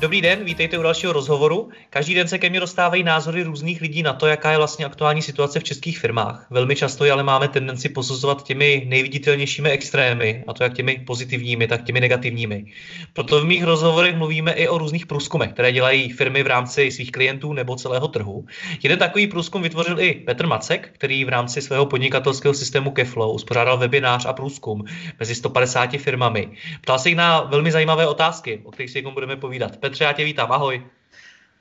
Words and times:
Dobrý 0.00 0.20
den, 0.20 0.44
vítejte 0.44 0.78
u 0.78 0.82
dalšího 0.82 1.12
rozhovoru. 1.12 1.68
Každý 1.90 2.14
den 2.14 2.28
se 2.28 2.38
ke 2.38 2.50
mně 2.50 2.60
dostávají 2.60 3.02
názory 3.02 3.42
různých 3.42 3.80
lidí 3.80 4.02
na 4.02 4.12
to, 4.12 4.26
jaká 4.26 4.50
je 4.50 4.56
vlastně 4.56 4.84
aktuální 4.84 5.22
situace 5.22 5.60
v 5.60 5.64
českých 5.64 5.98
firmách. 5.98 6.46
Velmi 6.50 6.76
často 6.76 7.04
je 7.04 7.12
ale 7.12 7.22
máme 7.22 7.48
tendenci 7.48 7.88
posuzovat 7.88 8.42
těmi 8.42 8.82
nejviditelnějšími 8.86 9.70
extrémy, 9.70 10.44
a 10.46 10.52
to 10.52 10.62
jak 10.62 10.74
těmi 10.74 11.02
pozitivními, 11.06 11.66
tak 11.66 11.84
těmi 11.84 12.00
negativními. 12.00 12.64
Proto 13.12 13.40
v 13.40 13.44
mých 13.44 13.64
rozhovorech 13.64 14.16
mluvíme 14.16 14.52
i 14.52 14.68
o 14.68 14.78
různých 14.78 15.06
průzkumech, 15.06 15.52
které 15.52 15.72
dělají 15.72 16.12
firmy 16.12 16.42
v 16.42 16.46
rámci 16.46 16.90
svých 16.90 17.12
klientů 17.12 17.52
nebo 17.52 17.76
celého 17.76 18.08
trhu. 18.08 18.46
Jeden 18.82 18.98
takový 18.98 19.26
průzkum 19.26 19.62
vytvořil 19.62 20.00
i 20.00 20.14
Petr 20.14 20.46
Macek, 20.46 20.90
který 20.92 21.24
v 21.24 21.28
rámci 21.28 21.62
svého 21.62 21.86
podnikatelského 21.86 22.54
systému 22.54 22.90
Keflow 22.90 23.34
uspořádal 23.34 23.78
webinář 23.78 24.26
a 24.26 24.32
průzkum 24.32 24.84
mezi 25.18 25.34
150 25.34 25.90
firmami. 25.96 26.48
Ptal 26.80 26.98
se 26.98 27.08
jich 27.08 27.16
na 27.16 27.40
velmi 27.40 27.72
zajímavé 27.72 28.06
otázky, 28.06 28.60
o 28.64 28.70
kterých 28.70 28.90
si 28.90 29.02
budeme 29.02 29.36
povídat. 29.36 29.76
Petře, 29.90 30.04
já 30.04 30.12
tě 30.12 30.24
vítám, 30.24 30.52
ahoj. 30.52 30.86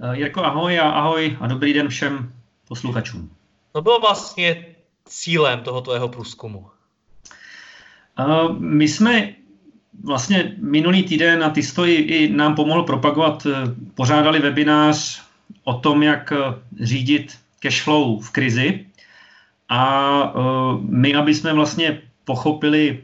Eh, 0.02 0.18
Jirko, 0.18 0.44
ahoj 0.44 0.80
a 0.80 0.90
ahoj 0.90 1.38
a 1.42 1.48
dobrý 1.48 1.74
den 1.74 1.88
všem 1.88 2.34
posluchačům. 2.68 3.32
To 3.72 3.82
bylo 3.82 4.00
vlastně 4.00 4.66
cílem 5.06 5.60
toho 5.60 5.82
tvého 5.82 6.10
průzkumu? 6.10 6.66
Uh, 8.20 8.60
my 8.60 8.88
jsme 8.88 9.34
vlastně 10.04 10.56
minulý 10.58 11.04
týden, 11.04 11.44
a 11.44 11.50
ty 11.50 11.64
stojí 11.64 11.96
i 11.96 12.34
nám 12.34 12.56
pomohl 12.56 12.84
propagovat, 12.84 13.48
eh, 13.50 13.76
pořádali 13.96 14.40
webinář 14.40 15.22
o 15.64 15.74
tom, 15.74 16.04
jak 16.04 16.34
řídit 16.80 17.38
cashflow 17.60 18.26
v 18.26 18.30
krizi. 18.32 18.86
A 19.70 20.34
my, 20.80 21.16
aby 21.16 21.34
jsme 21.34 21.54
vlastně 21.54 22.02
pochopili 22.26 23.04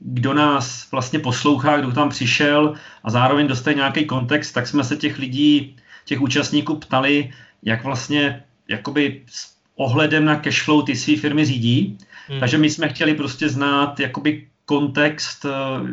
kdo 0.00 0.34
nás 0.34 0.90
vlastně 0.90 1.18
poslouchá, 1.18 1.76
kdo 1.80 1.92
tam 1.92 2.08
přišel 2.08 2.74
a 3.04 3.10
zároveň 3.10 3.46
dostane 3.46 3.74
nějaký 3.74 4.04
kontext, 4.04 4.54
tak 4.54 4.66
jsme 4.66 4.84
se 4.84 4.96
těch 4.96 5.18
lidí, 5.18 5.76
těch 6.04 6.20
účastníků 6.20 6.76
ptali, 6.76 7.30
jak 7.62 7.84
vlastně 7.84 8.42
jakoby 8.68 9.22
s 9.26 9.54
ohledem 9.76 10.24
na 10.24 10.36
cashflow 10.36 10.84
ty 10.84 10.96
své 10.96 11.16
firmy 11.16 11.44
řídí. 11.44 11.98
Hmm. 12.28 12.40
Takže 12.40 12.58
my 12.58 12.70
jsme 12.70 12.88
chtěli 12.88 13.14
prostě 13.14 13.48
znát 13.48 14.00
jakoby 14.00 14.46
kontext, 14.64 15.44
eh, 15.44 15.48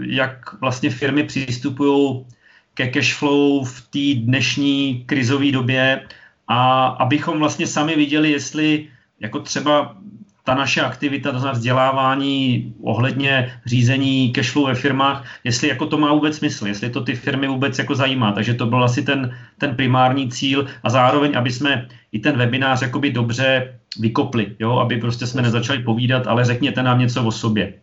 jak 0.07 0.61
vlastně 0.61 0.89
firmy 0.89 1.23
přistupují 1.23 2.25
ke 2.73 2.87
cashflow 2.87 3.69
v 3.69 3.81
té 3.81 4.21
dnešní 4.21 5.03
krizové 5.05 5.51
době 5.51 6.07
a 6.47 6.87
abychom 6.87 7.39
vlastně 7.39 7.67
sami 7.67 7.95
viděli, 7.95 8.31
jestli 8.31 8.87
jako 9.19 9.39
třeba 9.39 9.97
ta 10.45 10.55
naše 10.55 10.81
aktivita, 10.81 11.31
to 11.31 11.39
znamená 11.39 11.57
vzdělávání 11.57 12.73
ohledně 12.83 13.59
řízení 13.65 14.31
cashflow 14.31 14.67
ve 14.67 14.75
firmách, 14.75 15.25
jestli 15.43 15.67
jako 15.67 15.85
to 15.85 15.97
má 15.97 16.13
vůbec 16.13 16.37
smysl, 16.37 16.67
jestli 16.67 16.89
to 16.89 17.01
ty 17.01 17.15
firmy 17.15 17.47
vůbec 17.47 17.79
jako 17.79 17.95
zajímá. 17.95 18.31
Takže 18.31 18.53
to 18.53 18.65
byl 18.65 18.83
asi 18.83 19.01
ten, 19.03 19.37
ten 19.57 19.75
primární 19.75 20.29
cíl 20.29 20.67
a 20.83 20.89
zároveň, 20.89 21.37
aby 21.37 21.51
jsme 21.51 21.87
i 22.11 22.19
ten 22.19 22.37
webinář 22.37 22.81
jakoby 22.81 23.11
dobře 23.11 23.79
vykopli, 23.99 24.55
jo? 24.59 24.77
aby 24.77 24.97
prostě 24.97 25.27
jsme 25.27 25.41
nezačali 25.41 25.79
povídat, 25.79 26.27
ale 26.27 26.45
řekněte 26.45 26.83
nám 26.83 26.99
něco 26.99 27.23
o 27.25 27.31
sobě. 27.31 27.73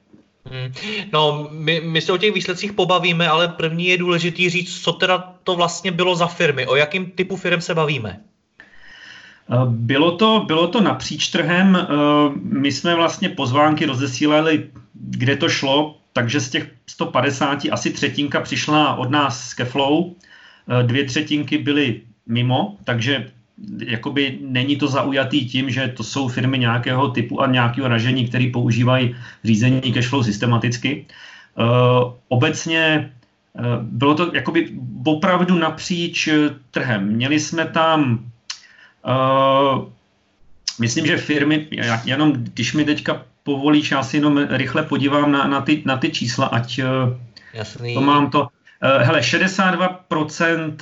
Hmm. 0.45 0.73
No, 1.13 1.49
my, 1.51 1.81
my 1.81 2.01
se 2.01 2.13
o 2.13 2.17
těch 2.17 2.35
výsledcích 2.35 2.73
pobavíme, 2.73 3.29
ale 3.29 3.49
první 3.49 3.87
je 3.87 3.99
důležitý 3.99 4.51
říct, 4.51 4.81
co 4.81 4.93
teda 4.93 5.35
to 5.45 5.55
vlastně 5.55 5.91
bylo 5.93 6.17
za 6.17 6.27
firmy, 6.27 6.67
o 6.67 6.77
jakým 6.77 7.11
typu 7.11 7.37
firm 7.37 7.61
se 7.61 7.75
bavíme. 7.75 8.21
Eh, 9.53 9.57
bylo 9.67 10.17
to, 10.17 10.45
bylo 10.47 10.69
to 10.69 10.81
napříč 10.81 11.29
trhem. 11.29 11.77
Eh, 11.77 11.87
my 12.43 12.73
jsme 12.73 12.95
vlastně 12.95 13.29
pozvánky 13.29 13.87
rozesílali, 13.87 14.71
kde 14.95 15.37
to 15.37 15.49
šlo, 15.49 15.97
takže 16.13 16.41
z 16.41 16.51
těch 16.51 16.71
150 16.87 17.69
asi 17.71 17.91
třetinka 17.91 18.41
přišla 18.41 18.95
od 18.95 19.11
nás 19.11 19.49
z 19.49 19.55
Keflow, 19.55 20.05
eh, 20.05 20.83
dvě 20.83 21.05
třetinky 21.05 21.59
byly 21.59 22.01
mimo, 22.27 22.77
takže 22.85 23.29
jakoby 23.87 24.39
není 24.41 24.77
to 24.77 24.89
zaujatý 24.89 25.47
tím, 25.47 25.71
že 25.71 25.89
to 25.89 26.05
jsou 26.05 26.29
firmy 26.29 26.59
nějakého 26.59 27.09
typu 27.09 27.43
a 27.43 27.47
nějakého 27.47 27.89
ražení, 27.89 28.29
které 28.29 28.51
používají 28.53 29.15
řízení 29.45 29.93
cashflow 29.93 30.25
systematicky. 30.25 31.07
Obecně 32.29 33.13
bylo 33.81 34.15
to 34.15 34.31
jakoby 34.35 34.73
opravdu 35.05 35.59
napříč 35.59 36.29
trhem. 36.71 37.07
Měli 37.07 37.41
jsme 37.41 37.67
tam 37.67 38.32
Uh, 39.07 39.85
myslím, 40.81 41.07
že 41.07 41.17
firmy, 41.17 41.69
jenom 42.05 42.33
když 42.33 42.75
mi 42.75 42.85
teďka 42.85 43.23
povolíš, 43.43 43.91
já 43.91 44.03
si 44.03 44.17
jenom 44.17 44.47
rychle 44.51 44.83
podívám 44.83 45.33
na, 45.33 45.47
na, 45.49 45.61
ty, 45.61 45.83
na 45.87 45.97
ty 45.97 46.11
čísla, 46.11 46.47
ať 46.47 46.79
uh, 46.79 46.87
Jasný. 47.55 47.95
to 47.95 48.01
mám 48.01 48.31
to. 48.31 48.41
Uh, 48.41 48.49
hele, 49.03 49.21
62% 49.21 50.75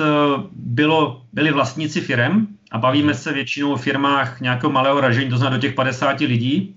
bylo, 0.53 1.23
byli 1.33 1.53
vlastníci 1.53 2.01
firm 2.01 2.47
a 2.71 2.79
bavíme 2.79 3.15
se 3.15 3.33
většinou 3.33 3.73
o 3.73 3.77
firmách 3.77 4.41
nějakého 4.41 4.73
malého 4.73 5.01
ražení, 5.01 5.31
to 5.31 5.37
znamená 5.37 5.57
do 5.57 5.61
těch 5.61 5.75
50 5.75 6.21
lidí. 6.21 6.77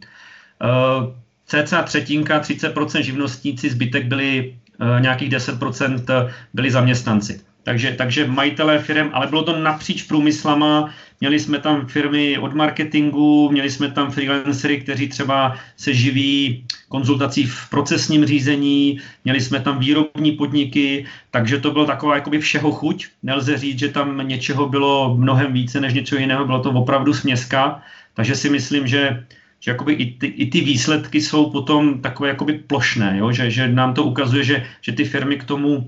Cca 1.45 1.81
třetinka, 1.81 2.39
30% 2.39 3.01
živnostníci, 3.01 3.69
zbytek 3.69 4.05
byli 4.05 4.55
nějakých 4.99 5.29
10% 5.29 6.29
byli 6.53 6.71
zaměstnanci. 6.71 7.41
Takže, 7.63 7.91
takže 7.91 8.27
majitelé 8.27 8.79
firm, 8.79 9.09
ale 9.13 9.27
bylo 9.27 9.43
to 9.43 9.59
napříč 9.59 10.03
průmyslama, 10.03 10.89
měli 11.23 11.39
jsme 11.39 11.59
tam 11.59 11.87
firmy 11.87 12.37
od 12.37 12.53
marketingu, 12.53 13.49
měli 13.51 13.71
jsme 13.71 13.91
tam 13.91 14.11
freelancery, 14.11 14.81
kteří 14.83 15.07
třeba 15.07 15.55
se 15.77 15.93
živí 15.93 16.65
konzultací 16.89 17.47
v 17.47 17.69
procesním 17.69 18.25
řízení, 18.25 18.99
měli 19.23 19.41
jsme 19.41 19.59
tam 19.59 19.79
výrobní 19.79 20.31
podniky, 20.31 21.05
takže 21.31 21.63
to 21.63 21.71
bylo 21.71 21.85
taková 21.85 22.15
jakoby 22.15 22.39
všeho 22.39 22.71
chuť. 22.71 23.07
Nelze 23.23 23.57
říct, 23.57 23.79
že 23.79 23.95
tam 23.95 24.27
něčeho 24.27 24.67
bylo 24.67 25.15
mnohem 25.15 25.53
více 25.53 25.79
než 25.79 25.93
něco 25.93 26.19
jiného, 26.19 26.45
bylo 26.45 26.59
to 26.59 26.71
opravdu 26.75 27.13
směska, 27.13 27.79
takže 28.13 28.35
si 28.35 28.49
myslím, 28.49 28.87
že 28.87 29.23
že 29.63 29.71
jakoby 29.71 29.93
i, 29.93 30.05
ty, 30.19 30.27
i 30.27 30.45
ty 30.51 30.59
výsledky 30.61 31.21
jsou 31.23 31.49
potom 31.55 32.03
takové 32.03 32.35
jakoby 32.35 32.67
plošné, 32.67 33.15
jo? 33.23 33.31
Že, 33.31 33.47
že 33.51 33.63
nám 33.71 33.93
to 33.95 34.03
ukazuje, 34.03 34.43
že, 34.43 34.57
že 34.81 34.91
ty 34.91 35.07
firmy 35.07 35.39
k 35.39 35.47
tomu 35.47 35.87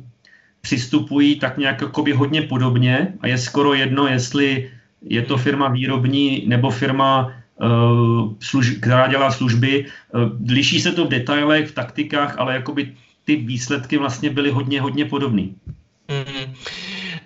přistupují 0.64 1.44
tak 1.44 1.58
nějak 1.60 1.82
jakoby 1.82 2.12
hodně 2.16 2.42
podobně 2.48 3.20
a 3.20 3.28
je 3.28 3.38
skoro 3.38 3.74
jedno, 3.76 4.08
jestli 4.08 4.72
je 5.02 5.22
to 5.22 5.38
firma 5.38 5.68
výrobní 5.70 6.44
nebo 6.46 6.70
firma, 6.70 7.34
uh, 7.62 8.34
služ, 8.40 8.70
která 8.70 9.08
dělá 9.08 9.32
služby. 9.32 9.86
Uh, 10.14 10.22
liší 10.50 10.82
se 10.82 10.92
to 10.92 11.06
v 11.06 11.10
detailech, 11.10 11.70
v 11.70 11.74
taktikách, 11.74 12.40
ale 12.40 12.54
jakoby 12.54 12.94
ty 13.26 13.36
výsledky 13.36 13.98
vlastně 13.98 14.30
byly 14.30 14.52
hodně, 14.52 14.82
hodně 14.82 15.06
podobné. 15.06 15.42
Mm. 15.42 16.54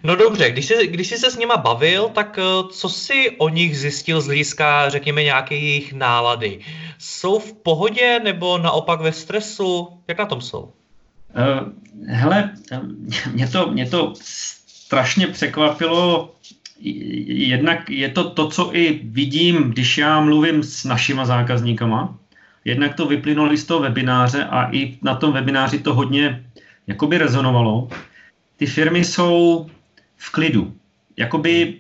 No 0.04 0.16
dobře, 0.16 0.52
když 0.52 0.66
jsi, 0.66 0.88
když 0.88 1.08
jsi 1.08 1.18
se 1.18 1.32
s 1.32 1.38
nima 1.38 1.58
bavil, 1.58 2.10
tak 2.10 2.38
uh, 2.38 2.70
co 2.70 2.90
jsi 2.90 3.30
o 3.38 3.50
nich 3.50 3.80
zjistil 3.80 4.22
z 4.22 4.26
hlediska, 4.26 4.90
řekněme, 4.90 5.24
nějaké 5.24 5.56
jejich 5.56 5.94
nálady? 5.94 6.60
Jsou 6.98 7.40
v 7.40 7.54
pohodě 7.54 8.20
nebo 8.24 8.58
naopak 8.58 9.02
ve 9.02 9.12
stresu? 9.12 9.88
Jak 10.08 10.18
na 10.18 10.26
tom 10.26 10.42
jsou? 10.42 10.62
Uh, 10.62 11.70
hele, 12.08 12.52
mě 13.34 13.48
to, 13.48 13.72
mě 13.72 13.86
to 13.86 14.14
strašně 14.90 15.28
překvapilo. 15.28 16.34
Jednak 16.80 17.90
je 17.90 18.10
to 18.10 18.30
to, 18.30 18.48
co 18.48 18.76
i 18.76 19.00
vidím, 19.04 19.64
když 19.64 19.98
já 19.98 20.22
mluvím 20.22 20.64
s 20.64 20.84
našima 20.84 21.26
zákazníkama. 21.26 22.18
Jednak 22.66 22.96
to 22.96 23.06
vyplynulo 23.06 23.58
z 23.58 23.64
toho 23.64 23.80
webináře 23.80 24.46
a 24.46 24.72
i 24.72 24.98
na 25.02 25.16
tom 25.16 25.34
webináři 25.34 25.80
to 25.80 25.94
hodně 25.94 26.46
jakoby 26.88 27.18
rezonovalo. 27.18 27.90
Ty 28.58 28.66
firmy 28.66 29.04
jsou 29.04 29.68
v 30.18 30.32
klidu. 30.32 30.74
Jakoby 31.18 31.80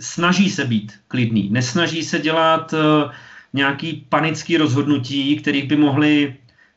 snaží 0.00 0.50
se 0.50 0.64
být 0.64 0.92
klidný. 1.08 1.48
Nesnaží 1.50 2.02
se 2.02 2.18
dělat 2.18 2.72
uh, 2.72 3.12
nějaký 3.52 4.06
panický 4.08 4.56
rozhodnutí, 4.56 5.36
kterých 5.36 5.68
by 5.68 5.76
mohli 5.76 6.34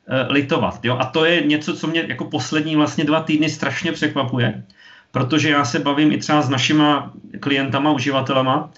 Eh, 0.07 0.33
litovat. 0.33 0.85
Jo? 0.85 0.97
A 0.99 1.05
to 1.05 1.25
je 1.25 1.41
něco, 1.41 1.75
co 1.75 1.87
mě 1.87 2.05
jako 2.07 2.25
poslední 2.25 2.75
vlastně 2.75 3.03
dva 3.03 3.21
týdny 3.21 3.49
strašně 3.49 3.91
překvapuje, 3.91 4.63
protože 5.13 5.49
já 5.49 5.65
se 5.65 5.79
bavím 5.79 6.11
i 6.11 6.17
třeba 6.17 6.41
s 6.41 6.49
našima 6.49 7.13
klientama, 7.39 7.91
uživatelama. 7.91 8.69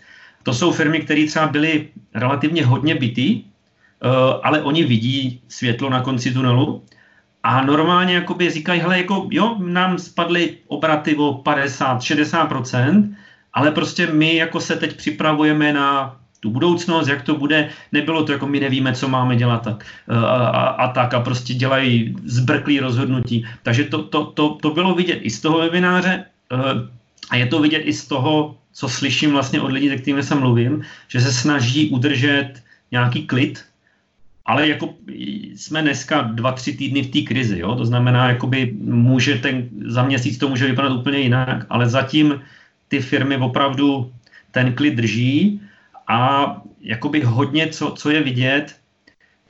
To 0.43 0.53
jsou 0.53 0.71
firmy, 0.71 0.99
které 0.99 1.25
třeba 1.27 1.47
byly 1.47 1.89
relativně 2.13 2.65
hodně 2.65 2.95
bytý, 2.95 3.27
eh, 3.39 4.07
ale 4.43 4.61
oni 4.61 4.83
vidí 4.83 5.41
světlo 5.47 5.89
na 5.89 6.01
konci 6.01 6.33
tunelu 6.33 6.83
a 7.43 7.61
normálně 7.63 8.13
jakoby 8.13 8.49
říkají, 8.49 8.81
hele, 8.81 8.97
jako, 8.97 9.27
jo, 9.31 9.55
nám 9.59 9.97
spadly 9.97 10.57
obraty 10.67 11.15
o 11.15 11.39
50-60%, 11.39 13.15
ale 13.53 13.71
prostě 13.71 14.07
my 14.07 14.35
jako 14.35 14.59
se 14.59 14.75
teď 14.75 14.97
připravujeme 14.97 15.73
na 15.73 16.19
tu 16.45 16.53
budoucnost, 16.53 17.07
jak 17.07 17.25
to 17.25 17.36
bude, 17.36 17.74
nebylo 17.92 18.21
to 18.24 18.38
jako 18.38 18.45
my 18.45 18.59
nevíme, 18.59 18.94
co 18.94 19.09
máme 19.09 19.33
dělat 19.36 19.65
tak, 19.65 19.81
a, 20.07 20.45
a, 20.45 20.63
a 20.86 20.86
tak 20.94 21.13
a 21.13 21.19
prostě 21.25 21.57
dělají 21.57 22.13
zbrklý 22.21 22.80
rozhodnutí. 22.80 23.45
Takže 23.65 23.89
to, 23.89 24.13
to, 24.13 24.25
to, 24.38 24.62
to 24.62 24.69
bylo 24.69 24.94
vidět 24.94 25.25
i 25.25 25.30
z 25.30 25.42
toho 25.42 25.57
webináře 25.57 26.25
a 27.30 27.36
je 27.36 27.45
to 27.50 27.57
vidět 27.62 27.89
i 27.89 27.94
z 27.94 28.07
toho, 28.07 28.62
co 28.74 28.86
slyším 28.89 29.31
vlastně 29.31 29.57
od 29.62 29.74
lidí, 29.74 29.89
se 29.89 29.97
kterými 29.97 30.24
se 30.24 30.36
mluvím, 30.38 30.86
že 31.09 31.21
se 31.21 31.33
snaží 31.33 31.89
udržet 31.89 32.62
nějaký 32.94 33.25
klid, 33.25 33.65
ale 34.45 34.69
jako 34.69 34.94
jsme 35.57 35.81
dneska 35.81 36.30
dva, 36.38 36.51
tři 36.51 36.77
týdny 36.77 37.01
v 37.01 37.12
té 37.12 37.21
krizi, 37.25 37.59
jo? 37.59 37.74
to 37.74 37.86
znamená, 37.89 38.38
jakoby 38.38 38.77
může 38.86 39.41
ten, 39.41 39.65
za 39.89 40.06
měsíc 40.06 40.38
to 40.38 40.45
může 40.45 40.69
vypadat 40.69 40.94
úplně 40.94 41.25
jinak, 41.25 41.65
ale 41.69 41.89
zatím 41.89 42.41
ty 42.88 43.01
firmy 43.01 43.33
opravdu 43.38 44.13
ten 44.53 44.77
klid 44.77 44.94
drží 44.94 45.64
a 46.07 46.61
jakoby 46.81 47.21
hodně, 47.21 47.67
co, 47.67 47.91
co 47.91 48.09
je 48.09 48.23
vidět, 48.23 48.75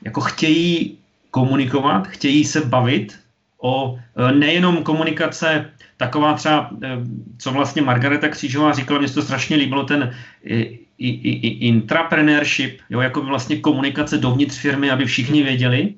jako 0.02 0.22
chtějí 0.22 0.98
komunikovat, 1.32 2.08
chtějí 2.08 2.46
se 2.46 2.62
bavit 2.62 3.20
o 3.62 4.00
e, 4.16 4.32
nejenom 4.32 4.84
komunikace 4.84 5.72
taková 5.98 6.34
třeba, 6.34 6.70
e, 6.84 6.98
co 7.38 7.52
vlastně 7.52 7.82
Margareta 7.82 8.28
Křížová 8.28 8.74
říkala, 8.74 9.00
mě 9.00 9.10
to 9.10 9.22
strašně 9.22 9.58
líbilo, 9.58 9.84
ten 9.84 10.16
i, 10.44 10.80
i, 10.98 11.10
i 11.30 11.48
intrapreneurship, 11.68 12.80
jo, 12.90 13.00
jako 13.00 13.22
vlastně 13.22 13.60
komunikace 13.60 14.18
dovnitř 14.18 14.58
firmy, 14.58 14.92
aby 14.92 15.06
všichni 15.06 15.44
věděli, 15.44 15.82
e, 15.82 15.94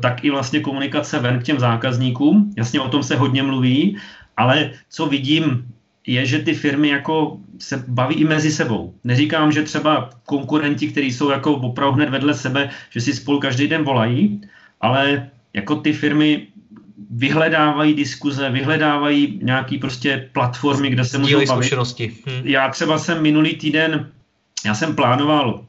tak 0.00 0.24
i 0.24 0.30
vlastně 0.30 0.60
komunikace 0.60 1.18
ven 1.18 1.38
k 1.38 1.42
těm 1.42 1.58
zákazníkům. 1.58 2.54
Jasně 2.56 2.80
o 2.80 2.88
tom 2.88 3.02
se 3.02 3.16
hodně 3.16 3.42
mluví, 3.42 3.96
ale 4.36 4.70
co 4.88 5.06
vidím 5.06 5.68
je, 6.06 6.26
že 6.26 6.38
ty 6.38 6.54
firmy 6.54 6.88
jako 6.88 7.38
se 7.58 7.84
baví 7.88 8.14
i 8.14 8.24
mezi 8.24 8.50
sebou. 8.50 8.94
Neříkám, 9.04 9.52
že 9.52 9.62
třeba 9.62 10.10
konkurenti, 10.24 10.88
kteří 10.88 11.12
jsou 11.12 11.30
jako 11.30 11.54
opravdu 11.54 11.94
hned 11.94 12.10
vedle 12.10 12.34
sebe, 12.34 12.70
že 12.90 13.00
si 13.00 13.12
spolu 13.12 13.40
každý 13.40 13.68
den 13.68 13.84
volají, 13.84 14.40
ale 14.80 15.30
jako 15.54 15.76
ty 15.76 15.92
firmy 15.92 16.46
vyhledávají 17.10 17.94
diskuze, 17.94 18.50
vyhledávají 18.50 19.40
nějaký 19.42 19.78
prostě 19.78 20.28
platformy, 20.32 20.90
kde 20.90 21.04
se 21.04 21.18
můžou 21.18 21.36
bavit. 21.36 21.48
zkušenosti. 21.48 22.12
Hm. 22.26 22.42
Já 22.44 22.68
třeba 22.68 22.98
jsem 22.98 23.22
minulý 23.22 23.54
týden, 23.54 24.10
já 24.64 24.74
jsem 24.74 24.94
plánoval 24.94 25.64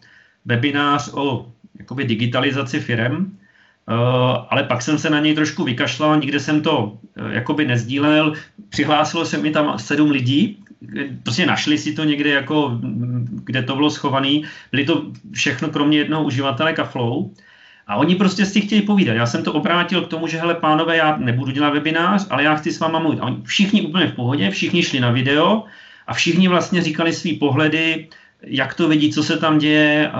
webinář 0.45 1.09
o 1.13 1.51
jakoby 1.79 2.03
digitalizaci 2.03 2.79
firm, 2.79 3.37
ale 4.49 4.63
pak 4.63 4.81
jsem 4.81 4.97
se 4.97 5.09
na 5.09 5.19
něj 5.19 5.35
trošku 5.35 5.63
vykašlal, 5.63 6.19
nikde 6.19 6.39
jsem 6.39 6.61
to 6.61 6.83
uh, 6.83 7.31
jakoby 7.31 7.65
nezdílel. 7.65 8.33
Přihlásilo 8.69 9.25
se 9.25 9.37
mi 9.37 9.51
tam 9.51 9.79
sedm 9.79 10.11
lidí, 10.11 10.57
prostě 11.23 11.45
našli 11.45 11.77
si 11.77 11.93
to 11.93 12.03
někde, 12.03 12.29
jako, 12.29 12.79
kde 13.43 13.63
to 13.63 13.75
bylo 13.75 13.89
schované. 13.89 14.39
Byli 14.71 14.85
to 14.85 15.05
všechno 15.31 15.69
kromě 15.69 15.97
jednoho 15.97 16.23
uživatele 16.23 16.73
Kaflow. 16.73 17.29
A 17.87 17.95
oni 17.95 18.15
prostě 18.15 18.45
si 18.45 18.61
chtějí 18.61 18.81
povídat. 18.81 19.15
Já 19.15 19.25
jsem 19.25 19.43
to 19.43 19.53
obrátil 19.53 20.01
k 20.01 20.07
tomu, 20.07 20.27
že 20.27 20.37
hele 20.37 20.55
pánové, 20.55 20.97
já 20.97 21.17
nebudu 21.17 21.51
dělat 21.51 21.69
webinář, 21.69 22.27
ale 22.29 22.43
já 22.43 22.55
chci 22.55 22.71
s 22.71 22.79
váma 22.79 22.99
mluvit. 22.99 23.19
A 23.19 23.23
oni 23.23 23.37
všichni 23.43 23.81
úplně 23.81 24.07
v 24.07 24.15
pohodě, 24.15 24.51
všichni 24.51 24.83
šli 24.83 24.99
na 24.99 25.11
video 25.11 25.63
a 26.07 26.13
všichni 26.13 26.47
vlastně 26.47 26.81
říkali 26.81 27.13
svý 27.13 27.33
pohledy, 27.33 28.07
jak 28.43 28.73
to 28.73 28.87
vidí, 28.87 29.13
co 29.13 29.23
se 29.23 29.37
tam 29.37 29.57
děje, 29.57 30.11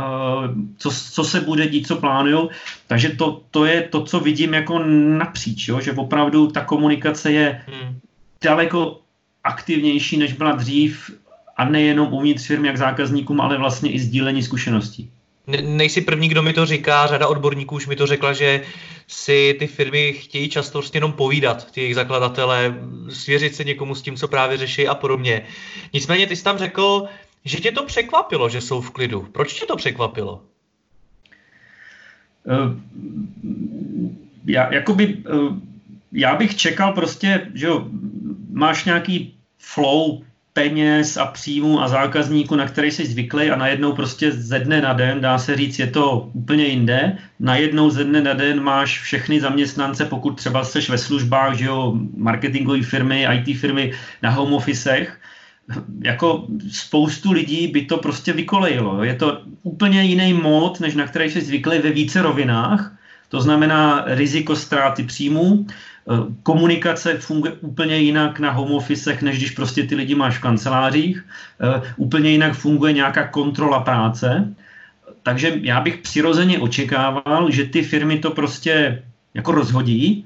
co, 0.78 0.92
co 1.12 1.24
se 1.24 1.42
bude 1.42 1.68
dít, 1.68 1.88
co 1.88 1.96
plánují. 1.96 2.50
Takže 2.88 3.10
to, 3.10 3.42
to 3.52 3.66
je 3.66 3.82
to, 3.82 4.04
co 4.04 4.20
vidím 4.20 4.54
jako 4.54 4.80
napříč, 5.18 5.68
jo? 5.68 5.82
že 5.82 5.92
opravdu 5.92 6.48
ta 6.48 6.62
komunikace 6.62 7.32
je 7.32 7.62
hmm. 7.68 8.00
daleko 8.44 9.00
aktivnější, 9.44 10.18
než 10.18 10.34
byla 10.34 10.52
dřív 10.52 11.12
a 11.58 11.66
nejenom 11.66 12.14
uvnitř 12.14 12.48
firmy 12.48 12.68
jak 12.68 12.78
zákazníkům, 12.78 13.42
ale 13.42 13.58
vlastně 13.58 13.92
i 13.92 14.00
sdílení 14.00 14.44
zkušeností. 14.44 15.10
Ne, 15.48 15.62
nejsi 15.62 16.02
první, 16.02 16.30
kdo 16.30 16.44
mi 16.44 16.54
to 16.54 16.66
říká, 16.66 17.08
řada 17.08 17.28
odborníků 17.28 17.76
už 17.76 17.88
mi 17.88 17.96
to 17.96 18.08
řekla, 18.08 18.34
že 18.34 18.62
si 19.08 19.56
ty 19.60 19.68
firmy 19.68 20.14
chtějí 20.14 20.50
často 20.50 20.80
prostě 20.80 20.98
jenom 20.98 21.12
povídat, 21.12 21.72
ty 21.72 21.82
jejich 21.82 21.96
zakladatele, 21.96 22.76
svěřit 23.10 23.56
se 23.56 23.64
někomu 23.64 23.96
s 23.96 24.02
tím, 24.02 24.16
co 24.16 24.28
právě 24.28 24.58
řeší 24.58 24.88
a 24.88 24.96
podobně. 24.96 25.42
Nicméně 25.94 26.28
ty 26.28 26.36
jsi 26.36 26.44
tam 26.44 26.58
řekl, 26.58 27.08
že 27.46 27.58
tě 27.58 27.72
to 27.72 27.86
překvapilo, 27.86 28.50
že 28.50 28.62
jsou 28.62 28.82
v 28.82 28.92
klidu. 28.92 29.28
Proč 29.32 29.60
tě 29.60 29.66
to 29.66 29.76
překvapilo? 29.76 30.44
Uh, 32.44 32.80
já, 34.46 34.74
jakoby, 34.74 35.16
uh, 35.16 35.58
já 36.12 36.36
bych 36.36 36.56
čekal 36.56 36.94
prostě, 36.94 37.52
že 37.54 37.66
jo, 37.66 37.88
máš 38.52 38.86
nějaký 38.86 39.36
flow 39.58 40.22
peněz 40.58 41.18
a 41.18 41.26
příjmů 41.26 41.82
a 41.82 41.88
zákazníků, 41.88 42.56
na 42.56 42.66
který 42.66 42.92
jsi 42.92 43.06
zvyklý 43.06 43.52
a 43.52 43.56
najednou 43.56 43.94
prostě 43.94 44.32
ze 44.32 44.60
dne 44.60 44.82
na 44.82 44.94
den, 44.94 45.22
dá 45.22 45.38
se 45.38 45.56
říct, 45.56 45.80
je 45.80 45.88
to 45.88 46.30
úplně 46.34 46.66
jinde. 46.66 47.18
Najednou 47.40 47.90
ze 47.90 48.04
dne 48.04 48.22
na 48.22 48.34
den 48.34 48.64
máš 48.64 49.00
všechny 49.00 49.42
zaměstnance, 49.42 50.06
pokud 50.06 50.38
třeba 50.38 50.64
jsi 50.64 50.80
ve 50.90 50.98
službách, 50.98 51.58
že 51.58 51.66
jo, 51.66 51.94
marketingové 52.18 52.82
firmy, 52.82 53.28
IT 53.30 53.58
firmy 53.58 53.94
na 54.22 54.30
home 54.30 54.54
officech, 54.54 55.20
jako 56.02 56.48
spoustu 56.72 57.32
lidí 57.32 57.68
by 57.68 57.82
to 57.82 57.98
prostě 57.98 58.34
vykolejilo. 58.34 59.04
Je 59.04 59.16
to 59.16 59.42
úplně 59.64 60.04
jiný 60.04 60.34
mód, 60.34 60.80
než 60.80 60.96
na 60.96 61.08
který 61.08 61.30
jsi 61.30 61.42
zvyklý 61.42 61.80
ve 61.80 61.92
více 61.92 62.22
rovinách. 62.22 62.98
To 63.30 63.42
znamená 63.42 64.04
riziko 64.06 64.56
ztráty 64.56 65.04
příjmů, 65.04 65.68
eh, 65.68 66.14
komunikace 66.44 67.18
funguje 67.18 67.54
úplně 67.54 67.98
jinak 67.98 68.40
na 68.40 68.52
home 68.52 68.72
officech, 68.72 69.22
než 69.22 69.38
když 69.38 69.52
prostě 69.52 69.84
ty 69.84 69.96
lidi 69.96 70.16
máš 70.16 70.38
v 70.38 70.42
kancelářích. 70.42 71.26
Eh, 71.60 71.82
úplně 71.98 72.30
jinak 72.32 72.54
funguje 72.54 72.94
nějaká 72.94 73.28
kontrola 73.28 73.80
práce. 73.80 74.54
Takže 75.24 75.60
já 75.62 75.82
bych 75.82 75.98
přirozeně 75.98 76.60
očekával, 76.60 77.52
že 77.52 77.66
ty 77.66 77.84
firmy 77.84 78.20
to 78.20 78.32
prostě 78.32 79.04
jako 79.34 79.52
rozhodí 79.52 80.26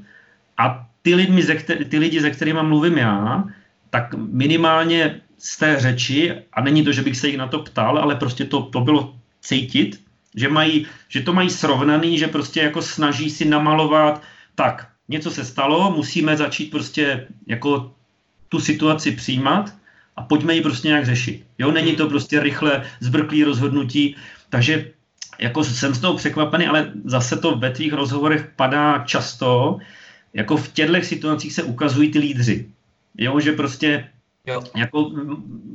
a 0.57 0.85
ty, 1.01 1.15
lidmi, 1.15 1.41
ty 1.89 1.97
lidi, 1.97 2.21
se 2.21 2.29
kterými 2.29 2.59
mluvím 2.63 2.97
já, 2.97 3.43
tak 3.91 4.13
minimálně 4.17 5.21
z 5.37 5.57
té 5.57 5.79
řeči, 5.79 6.33
a 6.53 6.61
není 6.61 6.83
to, 6.83 6.91
že 6.91 7.01
bych 7.01 7.17
se 7.17 7.27
jich 7.27 7.37
na 7.37 7.47
to 7.47 7.59
ptal, 7.59 7.97
ale 7.97 8.15
prostě 8.15 8.45
to, 8.45 8.61
to 8.61 8.81
bylo 8.81 9.15
cítit, 9.41 10.01
že, 10.35 10.49
mají, 10.49 10.87
že 11.09 11.21
to 11.21 11.33
mají 11.33 11.49
srovnaný, 11.49 12.17
že 12.17 12.27
prostě 12.27 12.59
jako 12.61 12.81
snaží 12.81 13.29
si 13.29 13.45
namalovat, 13.45 14.21
tak, 14.55 14.87
něco 15.09 15.31
se 15.31 15.45
stalo, 15.45 15.91
musíme 15.91 16.37
začít 16.37 16.71
prostě 16.71 17.27
jako 17.47 17.91
tu 18.49 18.59
situaci 18.59 19.11
přijímat 19.11 19.73
a 20.15 20.21
pojďme 20.21 20.55
ji 20.55 20.61
prostě 20.61 20.87
nějak 20.87 21.05
řešit. 21.05 21.45
Jo, 21.59 21.71
není 21.71 21.95
to 21.95 22.09
prostě 22.09 22.39
rychle 22.39 22.83
zbrklý 22.99 23.43
rozhodnutí, 23.43 24.15
takže 24.49 24.91
jako 25.39 25.63
jsem 25.63 25.93
z 25.93 25.99
toho 25.99 26.13
překvapený, 26.17 26.67
ale 26.67 26.91
zase 27.05 27.37
to 27.37 27.57
ve 27.57 27.69
tvých 27.71 27.93
rozhovorech 27.93 28.51
padá 28.55 29.03
často, 29.05 29.77
jako 30.33 30.57
v 30.57 30.71
těchto 30.71 31.01
situacích 31.01 31.53
se 31.53 31.63
ukazují 31.63 32.11
ty 32.11 32.19
lídři. 32.19 32.69
Jo, 33.17 33.39
že 33.39 33.51
prostě 33.51 34.09
Jo. 34.47 34.63
Jako 34.75 35.11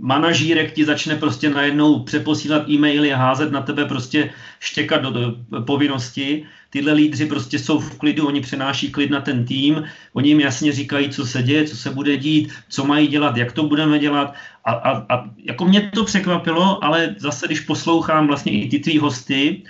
manažírek 0.01 0.73
ti 0.73 0.85
začne 0.85 1.17
prostě 1.17 1.51
najednou 1.51 2.03
přeposílat 2.03 2.69
e-maily 2.69 3.13
a 3.13 3.17
házet 3.17 3.53
na 3.53 3.63
tebe 3.63 3.85
prostě 3.85 4.31
štěkat 4.61 5.03
do, 5.03 5.11
do 5.11 5.35
povinnosti. 5.61 6.47
Tyhle 6.71 6.93
lídři 6.93 7.27
prostě 7.27 7.59
jsou 7.59 7.81
v 7.81 7.99
klidu, 7.99 8.27
oni 8.27 8.41
přenáší 8.41 8.93
klid 8.93 9.11
na 9.11 9.21
ten 9.21 9.45
tým, 9.45 9.85
oni 10.13 10.29
jim 10.29 10.41
jasně 10.41 10.73
říkají, 10.73 11.09
co 11.11 11.27
se 11.27 11.43
děje, 11.43 11.65
co 11.65 11.77
se 11.77 11.91
bude 11.91 12.17
dít, 12.17 12.53
co 12.69 12.85
mají 12.85 13.07
dělat, 13.07 13.37
jak 13.37 13.53
to 13.53 13.63
budeme 13.63 13.99
dělat. 13.99 14.35
A, 14.65 14.73
a, 14.73 15.17
a 15.17 15.31
jako 15.45 15.65
mě 15.65 15.91
to 15.95 16.05
překvapilo, 16.05 16.85
ale 16.85 17.15
zase, 17.19 17.47
když 17.47 17.61
poslouchám 17.61 18.27
vlastně 18.27 18.53
i 18.53 18.69
ty 18.69 18.79
tvý 18.79 18.99
hosty, 18.99 19.63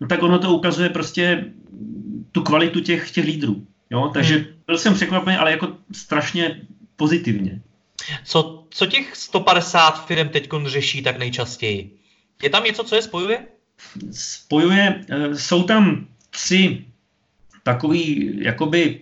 no 0.00 0.06
tak 0.06 0.22
ono 0.22 0.38
to 0.38 0.54
ukazuje 0.54 0.88
prostě 0.88 1.44
tu 2.32 2.42
kvalitu 2.42 2.80
těch, 2.80 3.10
těch 3.10 3.24
lídrů. 3.24 3.66
Jo? 3.90 4.10
Takže 4.14 4.34
hmm. 4.34 4.44
byl 4.66 4.78
jsem 4.78 4.94
překvapený, 4.94 5.36
ale 5.36 5.50
jako 5.50 5.68
strašně 5.92 6.60
pozitivně. 7.02 7.60
Co, 8.24 8.64
co 8.70 8.86
těch 8.86 9.16
150 9.16 10.06
firm 10.06 10.28
teď 10.28 10.48
řeší 10.66 11.02
tak 11.02 11.18
nejčastěji? 11.18 11.90
Je 12.42 12.50
tam 12.50 12.64
něco, 12.64 12.84
co 12.84 12.94
je 12.94 13.02
spojuje? 13.02 13.38
Spojuje, 14.12 15.04
eh, 15.10 15.34
jsou 15.34 15.62
tam 15.62 16.06
tři 16.30 16.84
takový 17.62 18.38
jakoby 18.46 19.00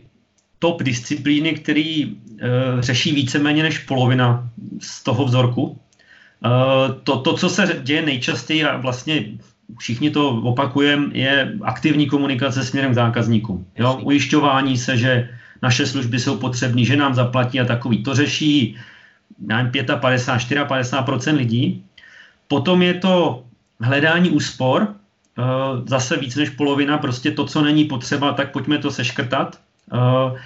top 0.58 0.82
disciplíny, 0.82 1.52
který 1.52 2.04
uh, 2.04 2.80
řeší 2.80 3.12
víceméně 3.12 3.62
než 3.62 3.88
polovina 3.88 4.48
z 4.80 5.04
toho 5.04 5.24
vzorku. 5.24 5.62
Uh, 5.64 7.00
to, 7.04 7.20
to, 7.20 7.36
co 7.36 7.48
se 7.48 7.80
děje 7.80 8.02
nejčastěji 8.02 8.64
a 8.64 8.76
vlastně 8.76 9.40
všichni 9.78 10.10
to 10.10 10.28
opakujeme, 10.44 11.16
je 11.16 11.56
aktivní 11.64 12.06
komunikace 12.06 12.64
směrem 12.64 12.92
k 12.92 13.00
zákazníkům. 13.00 13.66
Jo? 13.76 14.00
Ujišťování 14.04 14.76
se, 14.76 14.96
že 14.96 15.39
naše 15.62 15.86
služby 15.86 16.18
jsou 16.18 16.36
potřebné, 16.36 16.84
že 16.84 16.96
nám 16.96 17.14
zaplatí 17.14 17.60
a 17.60 17.64
takový. 17.64 18.02
To 18.02 18.14
řeší 18.14 18.76
nevím, 19.40 19.72
55, 20.00 20.64
54% 20.68 21.36
lidí. 21.36 21.84
Potom 22.48 22.82
je 22.82 22.94
to 22.94 23.44
hledání 23.80 24.30
úspor, 24.30 24.88
eh, 25.38 25.42
zase 25.86 26.16
víc 26.16 26.36
než 26.36 26.50
polovina, 26.50 26.98
prostě 26.98 27.30
to, 27.30 27.44
co 27.46 27.62
není 27.62 27.84
potřeba, 27.84 28.32
tak 28.32 28.52
pojďme 28.52 28.78
to 28.78 28.90
seškrtat. 28.90 29.60
Eh, 29.92 30.38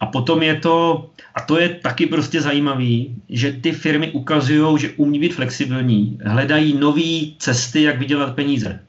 A 0.00 0.06
potom 0.06 0.40
je 0.42 0.54
to, 0.64 1.06
a 1.34 1.40
to 1.44 1.60
je 1.60 1.68
taky 1.68 2.06
prostě 2.08 2.40
zajímavý, 2.40 3.20
že 3.28 3.52
ty 3.52 3.72
firmy 3.72 4.10
ukazují, 4.16 4.78
že 4.80 4.96
umí 4.96 5.20
být 5.20 5.36
flexibilní, 5.36 6.18
hledají 6.24 6.72
nové 6.72 7.36
cesty, 7.36 7.82
jak 7.82 7.98
vydělat 8.00 8.32
peníze. 8.34 8.80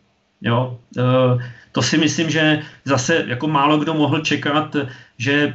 Jo? 0.42 0.80
To 1.72 1.82
si 1.82 1.98
myslím, 1.98 2.30
že 2.30 2.62
zase 2.86 3.26
jako 3.28 3.48
málo 3.48 3.78
kdo 3.78 3.94
mohl 3.94 4.20
čekat, 4.20 4.76
že 5.18 5.54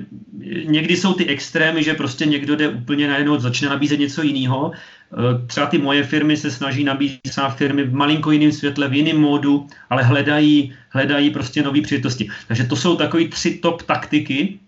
někdy 0.64 0.96
jsou 0.96 1.12
ty 1.12 1.26
extrémy, 1.26 1.82
že 1.82 1.94
prostě 1.94 2.26
někdo 2.26 2.56
jde 2.56 2.68
úplně 2.68 3.08
najednou, 3.08 3.38
začne 3.38 3.68
nabízet 3.68 4.00
něco 4.00 4.22
jiného. 4.22 4.72
Třeba 5.46 5.66
ty 5.66 5.78
moje 5.78 6.02
firmy 6.02 6.36
se 6.36 6.50
snaží 6.50 6.84
nabízet 6.84 7.20
firmy 7.56 7.82
v 7.84 7.94
malinko 7.94 8.30
jiném 8.30 8.52
světle, 8.52 8.88
v 8.88 8.94
jiném 8.94 9.20
módu, 9.20 9.66
ale 9.90 10.02
hledají, 10.02 10.74
hledají 10.88 11.30
prostě 11.30 11.62
nové 11.62 11.80
příležitosti. 11.80 12.28
Takže 12.48 12.64
to 12.64 12.76
jsou 12.76 12.96
takové 12.96 13.28
tři 13.28 13.54
top 13.54 13.82
taktiky, 13.82 14.58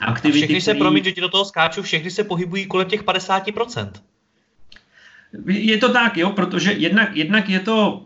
aktivity. 0.00 0.38
A 0.38 0.40
všechny 0.40 0.60
se, 0.60 0.70
který... 0.70 0.80
promiň, 0.80 1.04
že 1.04 1.12
ti 1.12 1.20
do 1.20 1.28
toho 1.28 1.44
skáču, 1.44 1.82
všechny 1.82 2.10
se 2.10 2.24
pohybují 2.24 2.66
kolem 2.66 2.88
těch 2.88 3.04
50%. 3.04 3.90
Je 5.46 5.76
to 5.76 5.92
tak, 5.92 6.16
jo, 6.16 6.30
protože 6.30 6.72
jednak, 6.72 7.16
jednak 7.16 7.48
je 7.48 7.60
to 7.60 8.05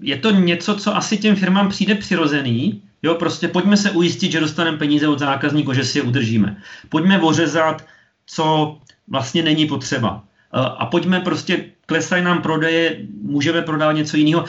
je 0.00 0.16
to 0.16 0.30
něco, 0.30 0.76
co 0.76 0.96
asi 0.96 1.18
těm 1.18 1.36
firmám 1.36 1.68
přijde 1.68 1.94
přirozený, 1.94 2.82
jo, 3.02 3.14
prostě 3.14 3.48
pojďme 3.48 3.76
se 3.76 3.90
ujistit, 3.90 4.32
že 4.32 4.40
dostaneme 4.40 4.78
peníze 4.78 5.08
od 5.08 5.18
zákazníků, 5.18 5.72
že 5.72 5.84
si 5.84 5.98
je 5.98 6.02
udržíme. 6.02 6.56
Pojďme 6.88 7.20
ořezat, 7.20 7.86
co 8.26 8.76
vlastně 9.08 9.42
není 9.42 9.66
potřeba. 9.66 10.24
A 10.52 10.86
pojďme 10.86 11.20
prostě, 11.20 11.64
klesají 11.86 12.24
nám 12.24 12.42
prodeje, 12.42 12.96
můžeme 13.22 13.62
prodávat 13.62 13.92
něco 13.92 14.16
jiného. 14.16 14.44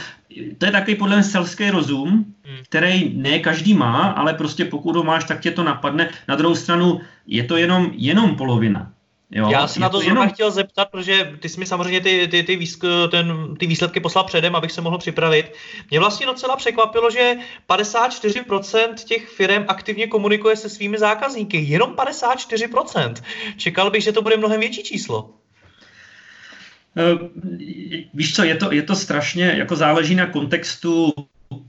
To 0.57 0.65
je 0.65 0.71
takový 0.71 0.95
podle 0.95 1.15
mě 1.15 1.23
selský 1.23 1.69
rozum, 1.69 2.07
hmm. 2.43 2.57
který 2.63 3.13
ne 3.15 3.39
každý 3.39 3.73
má, 3.73 4.07
ale 4.07 4.33
prostě 4.33 4.65
pokud 4.65 4.95
ho 4.95 5.03
máš, 5.03 5.23
tak 5.23 5.39
tě 5.39 5.51
to 5.51 5.63
napadne. 5.63 6.09
Na 6.27 6.35
druhou 6.35 6.55
stranu 6.55 7.01
je 7.27 7.43
to 7.43 7.57
jenom, 7.57 7.91
jenom 7.95 8.35
polovina. 8.35 8.91
Jo, 9.35 9.49
Já 9.51 9.67
jsem 9.67 9.81
na 9.81 9.89
to, 9.89 9.97
to 9.97 10.03
zrovna 10.03 10.21
jenom... 10.21 10.33
chtěl 10.33 10.51
zeptat, 10.51 10.85
protože 10.85 11.33
ty 11.39 11.49
jsi 11.49 11.59
mi 11.59 11.65
samozřejmě 11.65 12.01
ty, 12.01 12.27
ty, 12.27 12.43
ty, 12.43 12.55
výzk, 12.55 12.83
ten, 13.11 13.55
ty 13.59 13.67
výsledky 13.67 13.99
poslal 13.99 14.23
předem, 14.23 14.55
abych 14.55 14.71
se 14.71 14.81
mohl 14.81 14.97
připravit. 14.97 15.53
Mě 15.89 15.99
vlastně 15.99 16.25
docela 16.25 16.55
překvapilo, 16.55 17.11
že 17.11 17.35
54% 17.69 18.93
těch 18.93 19.29
firm 19.29 19.65
aktivně 19.67 20.07
komunikuje 20.07 20.55
se 20.55 20.69
svými 20.69 20.97
zákazníky. 20.97 21.57
Jenom 21.57 21.95
54%. 21.95 23.13
Čekal 23.57 23.91
bych, 23.91 24.03
že 24.03 24.11
to 24.11 24.21
bude 24.21 24.37
mnohem 24.37 24.59
větší 24.59 24.83
číslo. 24.83 25.29
Uh, 27.13 27.29
víš 28.13 28.35
co, 28.35 28.43
je 28.43 28.55
to, 28.55 28.73
je 28.73 28.81
to 28.81 28.95
strašně, 28.95 29.53
jako 29.57 29.75
záleží 29.75 30.15
na 30.15 30.25
kontextu 30.25 31.13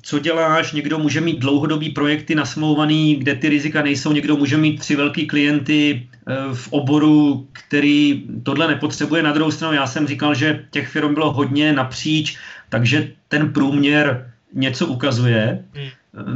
co 0.02 0.18
děláš, 0.18 0.72
někdo 0.72 0.98
může 0.98 1.20
mít 1.20 1.38
dlouhodobý 1.38 1.90
projekty 1.90 2.34
nasmouvaný, 2.34 3.16
kde 3.16 3.34
ty 3.34 3.48
rizika 3.48 3.82
nejsou, 3.82 4.12
někdo 4.12 4.36
může 4.36 4.56
mít 4.56 4.78
tři 4.78 4.96
velký 4.96 5.26
klienty 5.26 6.08
eh, 6.26 6.34
v 6.54 6.68
oboru, 6.72 7.48
který 7.52 8.24
tohle 8.42 8.68
nepotřebuje. 8.68 9.22
Na 9.22 9.32
druhou 9.32 9.50
stranu 9.50 9.74
já 9.74 9.86
jsem 9.86 10.06
říkal, 10.06 10.34
že 10.34 10.64
těch 10.70 10.88
firm 10.88 11.14
bylo 11.14 11.32
hodně 11.32 11.72
napříč, 11.72 12.38
takže 12.68 13.12
ten 13.28 13.52
průměr 13.52 14.30
něco 14.54 14.86
ukazuje. 14.86 15.64
Hmm. 15.74 15.88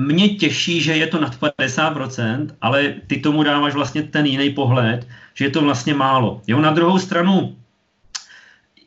Mě 0.07 0.29
těší, 0.29 0.81
že 0.81 0.97
je 0.97 1.07
to 1.07 1.21
nad 1.21 1.41
50%, 1.41 2.47
ale 2.61 2.95
ty 3.07 3.17
tomu 3.19 3.43
dáváš 3.43 3.75
vlastně 3.75 4.03
ten 4.03 4.27
jiný 4.27 4.51
pohled, 4.51 5.07
že 5.35 5.45
je 5.45 5.51
to 5.51 5.63
vlastně 5.63 5.95
málo. 5.95 6.43
Jo, 6.47 6.61
na 6.61 6.71
druhou 6.71 6.99
stranu 6.99 7.57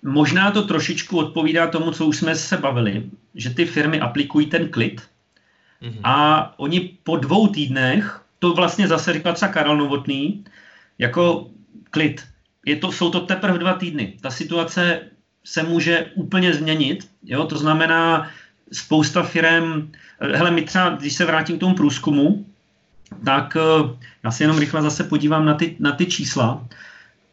Možná 0.04 0.52
to 0.52 0.62
trošičku 0.62 1.18
odpovídá 1.18 1.68
tomu, 1.68 1.92
co 1.92 2.06
už 2.06 2.18
jsme 2.18 2.36
se 2.36 2.58
bavili, 2.58 3.04
že 3.36 3.50
ty 3.50 3.66
firmy 3.66 4.00
aplikují 4.00 4.46
ten 4.46 4.70
klid 4.70 5.02
mm-hmm. 5.82 6.00
a 6.04 6.54
oni 6.60 6.98
po 7.04 7.18
dvou 7.18 7.48
týdnech, 7.48 8.22
to 8.40 8.54
vlastně 8.54 8.88
zase 8.88 9.14
říkal 9.14 9.34
třeba 9.34 9.52
Karel 9.52 9.78
Novotný, 9.78 10.44
jako 10.98 11.50
klid. 11.92 12.24
Je 12.66 12.76
to, 12.76 12.92
jsou 12.92 13.10
to 13.10 13.20
teprve 13.20 13.60
dva 13.60 13.74
týdny. 13.74 14.18
Ta 14.22 14.32
situace 14.32 15.02
se 15.44 15.64
může 15.64 16.06
úplně 16.16 16.54
změnit. 16.54 17.08
Jo? 17.24 17.46
To 17.46 17.58
znamená, 17.58 18.30
spousta 18.72 19.24
firm, 19.24 19.92
hele, 20.20 20.52
my 20.52 20.62
třeba, 20.62 20.90
když 20.90 21.14
se 21.14 21.26
vrátím 21.26 21.58
k 21.58 21.60
tomu 21.60 21.76
průzkumu, 21.76 22.46
tak 23.26 23.56
eh, 23.56 23.98
já 24.24 24.32
se 24.32 24.44
jenom 24.44 24.58
rychle 24.58 24.82
zase 24.82 25.04
podívám 25.04 25.46
na 25.46 25.54
ty, 25.54 25.76
na 25.80 25.92
ty 25.92 26.06
čísla, 26.06 26.68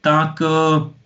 tak 0.00 0.42
eh, 0.42 0.97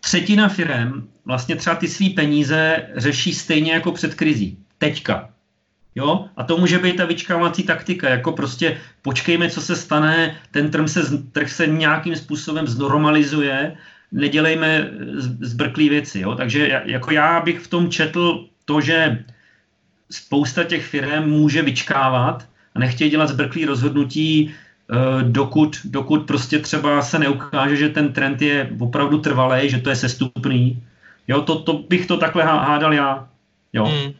třetina 0.00 0.48
firm 0.48 1.08
vlastně 1.24 1.56
třeba 1.56 1.76
ty 1.76 1.88
svý 1.88 2.10
peníze 2.10 2.86
řeší 2.96 3.34
stejně 3.34 3.72
jako 3.72 3.92
před 3.92 4.14
krizí. 4.14 4.58
Teďka. 4.78 5.30
Jo? 5.94 6.28
A 6.36 6.44
to 6.44 6.56
může 6.56 6.78
být 6.78 6.96
ta 6.96 7.04
vyčkávací 7.04 7.62
taktika, 7.62 8.08
jako 8.08 8.32
prostě 8.32 8.78
počkejme, 9.02 9.50
co 9.50 9.60
se 9.60 9.76
stane, 9.76 10.36
ten 10.50 10.70
trh 10.70 10.88
se, 10.88 11.18
trh 11.32 11.50
se 11.50 11.66
nějakým 11.66 12.16
způsobem 12.16 12.66
znormalizuje, 12.66 13.76
nedělejme 14.12 14.90
zbrklý 15.40 15.88
věci. 15.88 16.20
Jo? 16.20 16.34
Takže 16.34 16.82
jako 16.84 17.10
já 17.10 17.40
bych 17.40 17.60
v 17.60 17.68
tom 17.68 17.90
četl 17.90 18.48
to, 18.64 18.80
že 18.80 19.24
spousta 20.10 20.64
těch 20.64 20.86
firm 20.86 21.24
může 21.30 21.62
vyčkávat 21.62 22.48
a 22.74 22.78
nechtějí 22.78 23.10
dělat 23.10 23.28
zbrklý 23.28 23.64
rozhodnutí, 23.64 24.54
Eh, 24.54 24.67
dokud, 25.22 25.76
dokud 25.84 26.26
prostě 26.26 26.58
třeba 26.58 27.02
se 27.02 27.18
neukáže, 27.18 27.76
že 27.76 27.88
ten 27.88 28.12
trend 28.12 28.42
je 28.42 28.70
opravdu 28.78 29.18
trvalý, 29.18 29.70
že 29.70 29.78
to 29.78 29.90
je 29.90 29.96
sestupný. 29.96 30.82
Jo, 31.28 31.42
to, 31.42 31.58
to 31.58 31.72
bych 31.72 32.06
to 32.06 32.16
takhle 32.16 32.44
hádal 32.44 32.94
já. 32.94 33.28
Jo. 33.72 33.84
Hmm. 33.84 34.12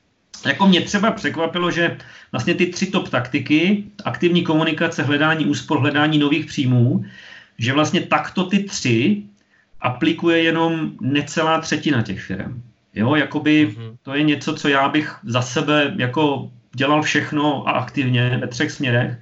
Jako 0.46 0.68
mě 0.68 0.80
třeba 0.80 1.10
překvapilo, 1.10 1.70
že 1.70 1.96
vlastně 2.32 2.54
ty 2.54 2.66
tři 2.66 2.86
top 2.86 3.08
taktiky, 3.08 3.84
aktivní 4.04 4.42
komunikace, 4.42 5.02
hledání 5.02 5.46
úspor, 5.46 5.80
hledání 5.80 6.18
nových 6.18 6.46
příjmů, 6.46 7.04
že 7.58 7.72
vlastně 7.72 8.00
takto 8.00 8.44
ty 8.44 8.62
tři 8.64 9.22
aplikuje 9.80 10.42
jenom 10.42 10.90
necelá 11.00 11.60
třetina 11.60 12.02
těch 12.02 12.20
firm. 12.20 12.62
Jo, 12.94 13.14
jakoby 13.14 13.68
mm-hmm. 13.68 13.96
to 14.02 14.14
je 14.14 14.22
něco, 14.22 14.54
co 14.54 14.68
já 14.68 14.88
bych 14.88 15.16
za 15.24 15.42
sebe 15.42 15.94
jako 15.96 16.50
dělal 16.74 17.02
všechno 17.02 17.68
a 17.68 17.70
aktivně 17.70 18.38
ve 18.40 18.46
třech 18.46 18.70
směrech. 18.70 19.16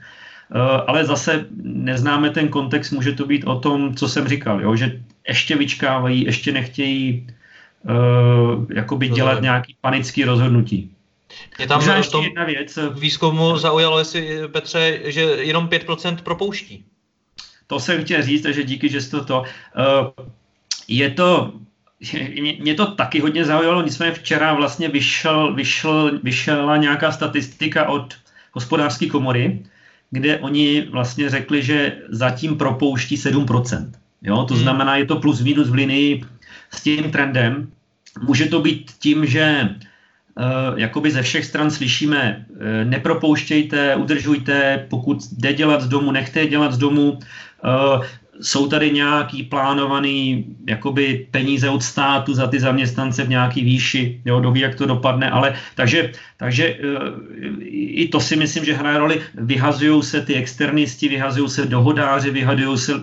Eh, 0.55 0.83
ale 0.87 1.05
zase 1.05 1.47
neznáme 1.63 2.31
ten 2.31 2.49
kontext, 2.49 2.93
může 2.93 3.13
to 3.13 3.27
být 3.27 3.45
o 3.45 3.61
tom, 3.61 3.95
co 3.95 4.09
jsem 4.09 4.29
říkal, 4.29 4.63
jo? 4.63 4.77
že 4.77 5.03
ještě 5.29 5.57
vyčkávají, 5.57 6.25
ještě 6.25 6.53
nechtějí 6.53 7.27
uh, 7.83 8.65
jakoby 8.75 9.09
dělat 9.09 9.43
nějaký 9.43 9.77
panický 9.81 10.25
rozhodnutí. 10.25 10.91
Je 11.59 11.67
tam 11.67 11.79
Možná 11.79 11.97
ještě 11.97 12.19
jedna 12.19 12.45
věc. 12.45 12.79
výzkumu 12.99 13.59
zaujalo, 13.59 13.99
jestli 13.99 14.49
Petře, 14.49 15.01
že 15.05 15.21
jenom 15.21 15.69
5% 15.69 16.17
propouští. 16.17 16.85
To 17.67 17.81
jsem 17.81 18.05
chtěl 18.05 18.23
říct, 18.23 18.43
takže 18.43 18.65
díky, 18.65 18.89
že 18.89 19.01
jsi 19.01 19.11
to 19.11 19.25
to. 19.25 19.41
Uh, 19.41 20.27
je 20.89 21.11
to, 21.11 21.53
mě 22.61 22.75
to 22.75 22.87
taky 22.87 23.21
hodně 23.21 23.45
zaujalo, 23.45 23.83
nicméně 23.83 24.13
včera 24.13 24.55
vlastně 24.55 24.89
vyšel, 24.89 25.55
vyšel, 25.55 26.19
vyšla 26.23 26.77
nějaká 26.77 27.13
statistika 27.13 27.89
od 27.89 28.15
hospodářské 28.53 29.07
komory, 29.07 29.63
kde 30.17 30.39
oni 30.39 30.89
vlastně 30.91 31.31
řekli, 31.31 31.63
že 31.63 31.93
zatím 32.09 32.57
propouští 32.57 33.17
7%. 33.17 33.91
Jo? 34.23 34.45
To 34.49 34.55
hmm. 34.55 34.63
znamená, 34.63 34.97
je 34.97 35.07
to 35.07 35.17
plus 35.17 35.41
minus 35.41 35.69
v 35.69 35.75
linii 35.75 36.25
s 36.71 36.83
tím 36.83 37.11
trendem. 37.11 37.69
Může 38.23 38.47
to 38.47 38.61
být 38.61 38.91
tím, 38.99 39.27
že 39.27 39.69
Uh, 40.37 40.77
jakoby 40.79 41.11
ze 41.11 41.23
všech 41.23 41.45
stran 41.45 41.71
slyšíme, 41.71 42.45
uh, 42.51 42.57
nepropouštějte, 42.85 43.97
udržujte, 43.97 44.85
pokud 44.91 45.17
jde 45.33 45.53
dělat 45.53 45.81
z 45.81 45.89
domu, 45.89 46.13
nechte 46.13 46.47
dělat 46.47 46.73
z 46.73 46.79
domu. 46.79 47.19
Jsou 48.41 48.69
tady 48.69 48.91
nějaký 48.91 49.43
plánovaný 49.43 50.45
jakoby 50.69 51.27
peníze 51.31 51.69
od 51.69 51.83
státu 51.83 52.35
za 52.35 52.47
ty 52.47 52.61
zaměstnance 52.61 53.25
v 53.25 53.29
nějaký 53.29 53.65
výši, 53.65 54.21
jo, 54.25 54.41
doví, 54.41 54.61
jak 54.61 54.75
to 54.75 54.87
dopadne, 54.87 55.31
ale 55.31 55.55
takže, 55.75 56.13
takže 56.37 56.65
e, 56.67 56.79
i 57.97 58.09
to 58.09 58.21
si 58.21 58.37
myslím, 58.37 58.65
že 58.65 58.75
hraje 58.75 58.99
roli. 58.99 59.21
Vyhazují 59.35 60.03
se 60.03 60.21
ty 60.21 60.35
externisti, 60.35 61.09
vyhazují 61.09 61.49
se 61.49 61.67
dohodáři, 61.67 62.31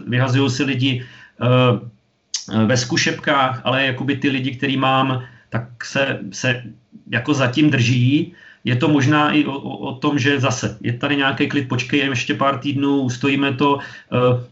vyhazují 0.08 0.50
se, 0.50 0.58
se 0.58 0.64
lidi 0.64 1.06
uh, 1.42 2.68
ve 2.68 2.78
zkušebkách, 2.78 3.62
ale 3.64 3.86
jakoby 3.86 4.16
ty 4.16 4.30
lidi, 4.30 4.52
který 4.56 4.78
mám, 4.78 5.24
tak 5.54 5.86
se, 5.86 6.20
se 6.34 6.64
jako 7.10 7.34
zatím 7.34 7.70
drží 7.70 8.34
je 8.64 8.76
to 8.76 8.88
možná 8.88 9.32
i 9.32 9.46
o, 9.46 9.54
o 9.60 9.92
tom, 9.96 10.20
že 10.20 10.40
zase 10.40 10.78
je 10.82 10.94
tady 10.94 11.16
nějaký 11.16 11.48
klid, 11.48 11.68
počkej 11.70 12.00
ještě 12.00 12.34
pár 12.34 12.60
týdnů, 12.60 13.10
stojíme 13.10 13.54
to. 13.54 13.76
Uh, 13.76 13.82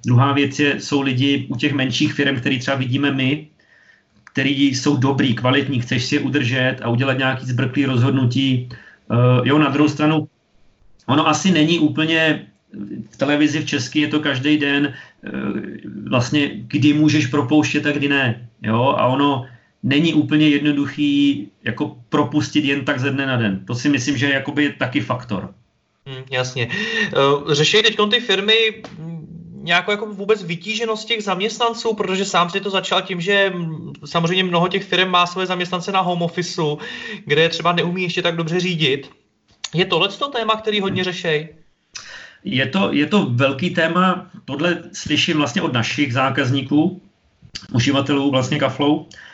druhá 0.05 0.33
věc 0.33 0.59
je, 0.59 0.79
jsou 0.79 1.01
lidi 1.01 1.47
u 1.49 1.55
těch 1.55 1.73
menších 1.73 2.13
firm, 2.13 2.35
který 2.35 2.59
třeba 2.59 2.77
vidíme 2.77 3.11
my, 3.11 3.47
který 4.23 4.75
jsou 4.75 4.97
dobrý, 4.97 5.35
kvalitní, 5.35 5.81
chceš 5.81 6.05
si 6.05 6.15
je 6.15 6.21
udržet 6.21 6.77
a 6.83 6.89
udělat 6.89 7.17
nějaký 7.17 7.45
zbrklý 7.45 7.85
rozhodnutí. 7.85 8.69
Uh, 9.07 9.47
jo, 9.47 9.57
na 9.57 9.69
druhou 9.69 9.89
stranu, 9.89 10.27
ono 11.07 11.27
asi 11.27 11.51
není 11.51 11.79
úplně 11.79 12.45
v 13.11 13.17
televizi 13.17 13.59
v 13.59 13.65
České 13.65 13.99
je 13.99 14.07
to 14.07 14.19
každý 14.19 14.57
den, 14.57 14.93
uh, 15.23 15.59
vlastně 16.09 16.51
kdy 16.67 16.93
můžeš 16.93 17.27
propouštět 17.27 17.85
a 17.85 17.91
kdy 17.91 18.07
ne. 18.07 18.47
Jo, 18.61 18.95
a 18.99 19.07
ono 19.07 19.47
není 19.83 20.13
úplně 20.13 20.49
jednoduchý 20.49 21.47
jako 21.63 21.97
propustit 22.09 22.65
jen 22.65 22.85
tak 22.85 22.99
ze 22.99 23.11
dne 23.11 23.25
na 23.25 23.37
den. 23.37 23.65
To 23.65 23.75
si 23.75 23.89
myslím, 23.89 24.17
že 24.17 24.25
je 24.25 24.33
jakoby 24.33 24.73
taky 24.79 25.01
faktor. 25.01 25.53
Hmm, 26.05 26.23
jasně. 26.31 26.69
Řeší 27.51 27.81
teď 27.81 27.97
ty 28.11 28.19
firmy 28.19 28.83
nějakou 29.63 29.91
jako 29.91 30.05
vůbec 30.05 30.43
vytíženost 30.43 31.07
těch 31.07 31.23
zaměstnanců, 31.23 31.93
protože 31.93 32.25
sám 32.25 32.49
si 32.49 32.61
to 32.61 32.69
začal 32.69 33.01
tím, 33.01 33.21
že 33.21 33.53
samozřejmě 34.05 34.43
mnoho 34.43 34.67
těch 34.67 34.83
firm 34.83 35.09
má 35.09 35.25
své 35.25 35.45
zaměstnance 35.45 35.91
na 35.91 36.01
home 36.01 36.21
officeu, 36.21 36.77
kde 37.25 37.49
třeba 37.49 37.71
neumí 37.71 38.03
ještě 38.03 38.21
tak 38.21 38.35
dobře 38.35 38.59
řídit. 38.59 39.09
Je 39.73 39.85
tohle 39.85 40.09
to 40.09 40.27
téma, 40.27 40.55
který 40.55 40.81
hodně 40.81 41.03
řeší? 41.03 41.47
Je 42.43 42.67
to, 42.67 42.93
je 42.93 43.05
to 43.05 43.25
velký 43.29 43.69
téma, 43.69 44.29
tohle 44.45 44.83
slyším 44.93 45.37
vlastně 45.37 45.61
od 45.61 45.73
našich 45.73 46.13
zákazníků, 46.13 47.01
uživatelů 47.73 48.31
vlastně 48.31 48.59
Kaflow, 48.59 48.99
eh, 48.99 49.30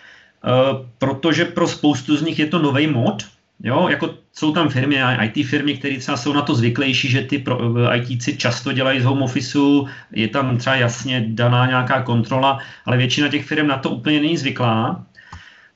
protože 0.98 1.46
pro 1.46 1.68
spoustu 1.68 2.18
z 2.18 2.22
nich 2.22 2.40
je 2.40 2.48
to 2.48 2.60
nový 2.60 2.88
mod, 2.88 3.24
Jo, 3.64 3.88
jako 3.90 4.16
jsou 4.34 4.54
tam 4.54 4.70
firmy, 4.70 4.98
IT 5.24 5.48
firmy, 5.48 5.78
které 5.78 5.98
třeba 5.98 6.18
jsou 6.18 6.34
na 6.34 6.42
to 6.42 6.56
zvyklejší, 6.56 7.10
že 7.10 7.22
ty 7.22 7.40
pro, 7.40 7.60
eh, 7.90 7.98
ITci 7.98 8.38
často 8.38 8.74
dělají 8.74 9.02
z 9.02 9.04
home 9.04 9.22
officeu, 9.22 9.88
je 10.12 10.28
tam 10.28 10.58
třeba 10.58 10.76
jasně 10.76 11.26
daná 11.28 11.66
nějaká 11.66 12.04
kontrola, 12.04 12.60
ale 12.86 12.98
většina 12.98 13.28
těch 13.28 13.46
firm 13.46 13.68
na 13.68 13.78
to 13.78 13.90
úplně 13.90 14.20
není 14.20 14.38
zvyklá, 14.38 15.06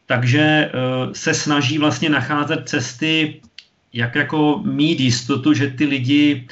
takže 0.06 0.72
uh, 0.74 1.14
se 1.14 1.34
snaží 1.34 1.78
vlastně 1.78 2.10
nacházet 2.10 2.70
cesty, 2.70 3.42
jak 3.94 4.16
jako 4.16 4.62
mít 4.66 5.00
jistotu, 5.00 5.54
že 5.54 5.68
ty 5.68 5.86
lidi 5.86 6.48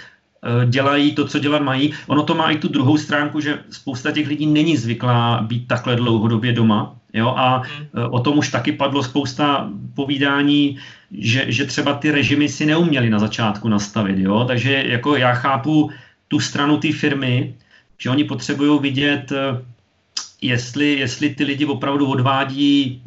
dělají 0.70 1.12
to, 1.16 1.28
co 1.28 1.40
dělat 1.40 1.62
mají. 1.62 1.94
Ono 2.08 2.24
to 2.24 2.36
má 2.36 2.52
i 2.52 2.58
tu 2.58 2.68
druhou 2.68 2.98
stránku, 2.98 3.40
že 3.40 3.60
spousta 3.70 4.12
těch 4.12 4.28
lidí 4.28 4.46
není 4.46 4.78
zvyklá 4.78 5.42
být 5.42 5.68
takhle 5.68 5.96
dlouhodobě 5.96 6.54
doma, 6.54 6.99
Jo, 7.14 7.28
a 7.28 7.60
uh, 7.60 8.14
o 8.14 8.20
tom 8.20 8.38
už 8.38 8.50
taky 8.50 8.72
padlo 8.72 9.04
spousta 9.04 9.70
povídání, 9.94 10.78
že, 11.12 11.46
že 11.48 11.66
třeba 11.66 11.94
ty 11.94 12.12
režimy 12.12 12.50
si 12.50 12.66
neuměli 12.66 13.10
na 13.10 13.20
začátku 13.20 13.70
nastavit. 13.70 14.18
Jo? 14.18 14.46
Takže 14.48 14.84
jako 14.88 15.16
já 15.16 15.34
chápu 15.34 15.92
tu 16.28 16.40
stranu 16.40 16.78
té 16.78 16.92
firmy, 16.92 17.54
že 17.98 18.10
oni 18.10 18.24
potřebují 18.24 18.80
vidět, 18.80 19.32
eh, 19.32 19.66
jestli, 20.42 20.94
jestli 20.94 21.30
ty 21.30 21.44
lidi 21.44 21.66
opravdu 21.66 22.08
odvádí 22.08 23.02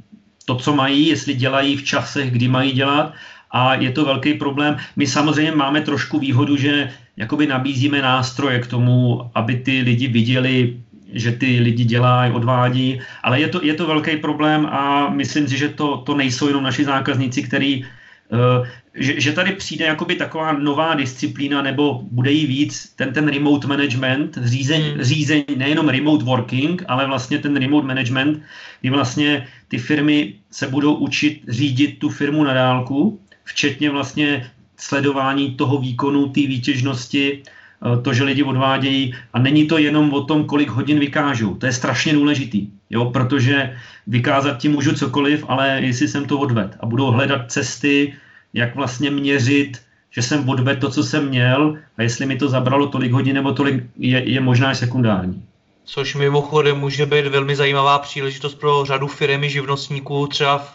to, 0.44 0.56
co 0.56 0.74
mají, 0.74 1.08
jestli 1.08 1.34
dělají 1.34 1.76
v 1.76 1.84
časech, 1.84 2.30
kdy 2.30 2.48
mají 2.48 2.72
dělat 2.72 3.14
a 3.50 3.74
je 3.74 3.90
to 3.90 4.04
velký 4.04 4.34
problém. 4.34 4.76
My 4.96 5.06
samozřejmě 5.06 5.52
máme 5.52 5.80
trošku 5.80 6.18
výhodu, 6.18 6.56
že 6.56 6.92
jakoby 7.16 7.46
nabízíme 7.46 8.02
nástroje 8.02 8.58
k 8.58 8.66
tomu, 8.66 9.30
aby 9.34 9.56
ty 9.56 9.80
lidi 9.80 10.08
viděli, 10.08 10.81
že 11.12 11.32
ty 11.32 11.60
lidi 11.60 11.84
dělají, 11.84 12.32
odvádí, 12.32 13.00
ale 13.22 13.40
je 13.40 13.48
to, 13.48 13.64
je 13.64 13.74
to 13.74 13.86
velký 13.86 14.16
problém 14.16 14.66
a 14.66 15.10
myslím 15.10 15.48
si, 15.48 15.58
že 15.58 15.68
to, 15.68 15.96
to 15.96 16.14
nejsou 16.14 16.48
jenom 16.48 16.62
naši 16.62 16.84
zákazníci, 16.84 17.42
který 17.42 17.84
uh, 17.84 18.66
že, 18.94 19.20
že 19.20 19.32
tady 19.32 19.52
přijde 19.52 19.84
jakoby 19.84 20.14
taková 20.14 20.52
nová 20.52 20.94
disciplína, 20.94 21.62
nebo 21.62 22.02
bude 22.10 22.32
jí 22.32 22.46
víc, 22.46 22.92
ten, 22.96 23.12
ten 23.12 23.28
remote 23.28 23.66
management, 23.66 24.38
řízení, 24.42 24.90
hmm. 24.90 25.02
řízení, 25.02 25.56
nejenom 25.56 25.88
remote 25.88 26.24
working, 26.24 26.84
ale 26.88 27.06
vlastně 27.06 27.38
ten 27.38 27.56
remote 27.56 27.86
management, 27.86 28.42
kdy 28.80 28.90
vlastně 28.90 29.46
ty 29.68 29.78
firmy 29.78 30.34
se 30.50 30.68
budou 30.68 30.94
učit 30.94 31.40
řídit 31.48 31.98
tu 31.98 32.08
firmu 32.08 32.44
na 32.44 32.54
dálku, 32.54 33.20
včetně 33.44 33.90
vlastně 33.90 34.50
sledování 34.76 35.54
toho 35.54 35.78
výkonu, 35.78 36.28
té 36.28 36.40
výtěžnosti, 36.40 37.42
Eh, 37.42 37.61
to, 38.02 38.14
že 38.14 38.24
lidi 38.24 38.42
odvádějí 38.42 39.14
a 39.32 39.38
není 39.38 39.66
to 39.66 39.78
jenom 39.78 40.12
o 40.12 40.24
tom, 40.24 40.44
kolik 40.44 40.68
hodin 40.70 40.98
vykážu. 40.98 41.54
To 41.54 41.66
je 41.66 41.72
strašně 41.72 42.12
důležitý, 42.12 42.68
jo, 42.90 43.04
protože 43.04 43.76
vykázat 44.06 44.58
ti 44.58 44.68
můžu 44.68 44.94
cokoliv, 44.94 45.44
ale 45.48 45.80
jestli 45.82 46.08
jsem 46.08 46.24
to 46.24 46.38
odved 46.38 46.76
a 46.80 46.86
budou 46.86 47.10
hledat 47.10 47.52
cesty, 47.52 48.14
jak 48.54 48.74
vlastně 48.74 49.10
měřit, 49.10 49.82
že 50.10 50.22
jsem 50.22 50.48
odvedl 50.48 50.80
to, 50.80 50.90
co 50.90 51.02
jsem 51.02 51.28
měl 51.28 51.78
a 51.98 52.02
jestli 52.02 52.26
mi 52.26 52.36
to 52.36 52.48
zabralo 52.48 52.86
tolik 52.86 53.12
hodin 53.12 53.34
nebo 53.34 53.52
tolik, 53.52 53.84
je, 53.96 54.30
je 54.30 54.40
možná 54.40 54.74
sekundární. 54.74 55.42
Což 55.84 56.14
mimochodem 56.14 56.78
může 56.78 57.06
být 57.06 57.26
velmi 57.26 57.56
zajímavá 57.56 57.98
příležitost 57.98 58.54
pro 58.54 58.84
řadu 58.84 59.06
firm 59.06 59.44
živnostníků, 59.44 60.26
třeba 60.26 60.74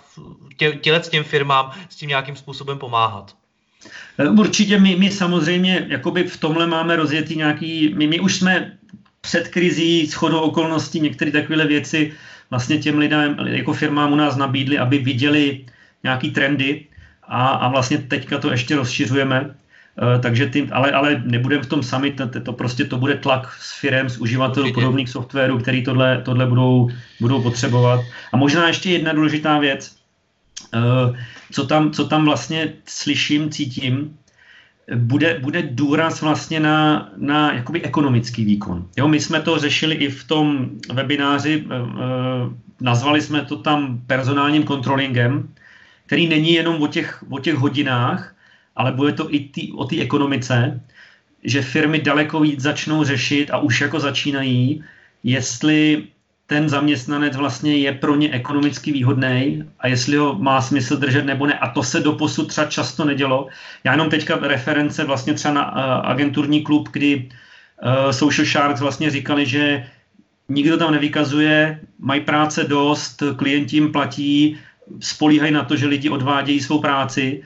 tě, 0.57 0.71
těle 0.71 1.03
s 1.03 1.09
těm 1.09 1.23
firmám 1.23 1.71
s 1.89 1.95
tím 1.95 2.09
nějakým 2.09 2.35
způsobem 2.35 2.77
pomáhat. 2.77 3.35
Eh, 4.17 4.29
určitě 4.29 4.79
my, 4.79 4.95
my 4.95 5.11
samozřejmě 5.11 5.85
jakoby 5.89 6.23
v 6.23 6.37
tomhle 6.37 6.67
máme 6.67 6.95
rozjetý 6.95 7.35
nějaký, 7.35 7.93
my, 7.97 8.07
my 8.07 8.19
už 8.19 8.35
jsme 8.35 8.77
před 9.21 9.47
krizí 9.47 10.05
shodou 10.05 10.39
okolností 10.39 10.99
některé 10.99 11.31
takové 11.31 11.67
věci 11.67 12.13
vlastně 12.49 12.77
těm 12.77 12.97
lidem, 12.97 13.37
jako 13.45 13.73
firmám 13.73 14.13
u 14.13 14.15
nás 14.15 14.35
nabídli, 14.35 14.77
aby 14.77 14.97
viděli 14.97 15.65
nějaký 16.03 16.31
trendy 16.31 16.85
a, 17.23 17.47
a 17.47 17.69
vlastně 17.69 17.97
teďka 17.97 18.37
to 18.37 18.51
ještě 18.51 18.75
rozšiřujeme. 18.75 19.55
Uh, 20.01 20.21
takže 20.21 20.45
ty, 20.45 20.69
ale, 20.71 20.91
ale 20.91 21.23
nebudeme 21.25 21.63
v 21.63 21.73
tom 21.73 21.83
sami, 21.83 22.11
to, 22.11 22.29
to 22.29 22.53
prostě 22.53 22.85
to 22.85 22.97
bude 22.97 23.15
tlak 23.15 23.49
s 23.61 23.79
firem, 23.79 24.09
s 24.09 24.17
uživatelů 24.17 24.73
podobných 24.73 25.09
softwarů, 25.09 25.59
který 25.59 25.83
tohle, 25.83 26.21
tohle 26.25 26.45
budou, 26.45 26.89
budou 27.21 27.41
potřebovat. 27.41 28.05
A 28.33 28.37
možná 28.37 28.67
ještě 28.67 28.91
jedna 28.91 29.13
důležitá 29.13 29.59
věc, 29.59 29.96
co 31.51 31.65
tam, 31.65 31.91
co 31.91 32.07
tam 32.07 32.25
vlastně 32.25 32.73
slyším, 32.85 33.49
cítím, 33.49 34.17
bude, 34.95 35.39
bude 35.39 35.61
důraz 35.61 36.21
vlastně 36.21 36.59
na, 36.59 37.09
na 37.17 37.53
jakoby 37.53 37.81
ekonomický 37.81 38.45
výkon. 38.45 38.87
Jo, 38.97 39.07
my 39.07 39.19
jsme 39.19 39.41
to 39.41 39.59
řešili 39.59 39.95
i 39.95 40.09
v 40.09 40.23
tom 40.23 40.69
webináři, 40.93 41.65
e, 41.65 41.75
nazvali 42.81 43.21
jsme 43.21 43.45
to 43.45 43.57
tam 43.57 44.01
personálním 44.07 44.63
kontrolingem, 44.63 45.49
který 46.05 46.27
není 46.27 46.53
jenom 46.53 46.81
o 46.81 46.87
těch, 46.87 47.23
o 47.29 47.39
těch 47.39 47.55
hodinách, 47.55 48.35
ale 48.75 48.91
bude 48.91 49.13
to 49.13 49.33
i 49.33 49.39
tý, 49.39 49.71
o 49.71 49.85
té 49.85 49.99
ekonomice, 49.99 50.81
že 51.43 51.61
firmy 51.61 51.99
daleko 51.99 52.39
víc 52.39 52.59
začnou 52.59 53.03
řešit 53.03 53.51
a 53.51 53.57
už 53.57 53.81
jako 53.81 53.99
začínají, 53.99 54.83
jestli 55.23 56.07
ten 56.47 56.69
zaměstnanec 56.69 57.35
vlastně 57.35 57.77
je 57.77 57.91
pro 57.93 58.15
ně 58.15 58.31
ekonomicky 58.31 58.91
výhodný 58.91 59.63
a 59.79 59.87
jestli 59.87 60.17
ho 60.17 60.35
má 60.39 60.61
smysl 60.61 60.95
držet 60.95 61.25
nebo 61.25 61.45
ne. 61.45 61.59
A 61.59 61.69
to 61.69 61.83
se 61.83 61.99
doposud 61.99 62.47
třeba 62.47 62.67
často 62.67 63.05
nedělo. 63.05 63.47
Já 63.83 63.91
jenom 63.91 64.09
teďka 64.09 64.39
reference 64.41 65.03
vlastně 65.03 65.33
třeba 65.33 65.53
na 65.53 65.71
uh, 65.71 66.09
agenturní 66.09 66.63
klub, 66.63 66.89
kdy 66.91 67.15
uh, 67.25 68.11
Social 68.11 68.45
Sharks 68.45 68.81
vlastně 68.81 69.09
říkali, 69.09 69.45
že 69.45 69.87
nikdo 70.49 70.77
tam 70.77 70.91
nevykazuje, 70.91 71.79
mají 71.99 72.21
práce 72.21 72.63
dost, 72.63 73.23
klienti 73.35 73.75
jim 73.75 73.91
platí, 73.91 74.57
spolíhají 74.99 75.51
na 75.51 75.63
to, 75.63 75.75
že 75.75 75.87
lidi 75.87 76.09
odvádějí 76.09 76.59
svou 76.59 76.79
práci 76.79 77.43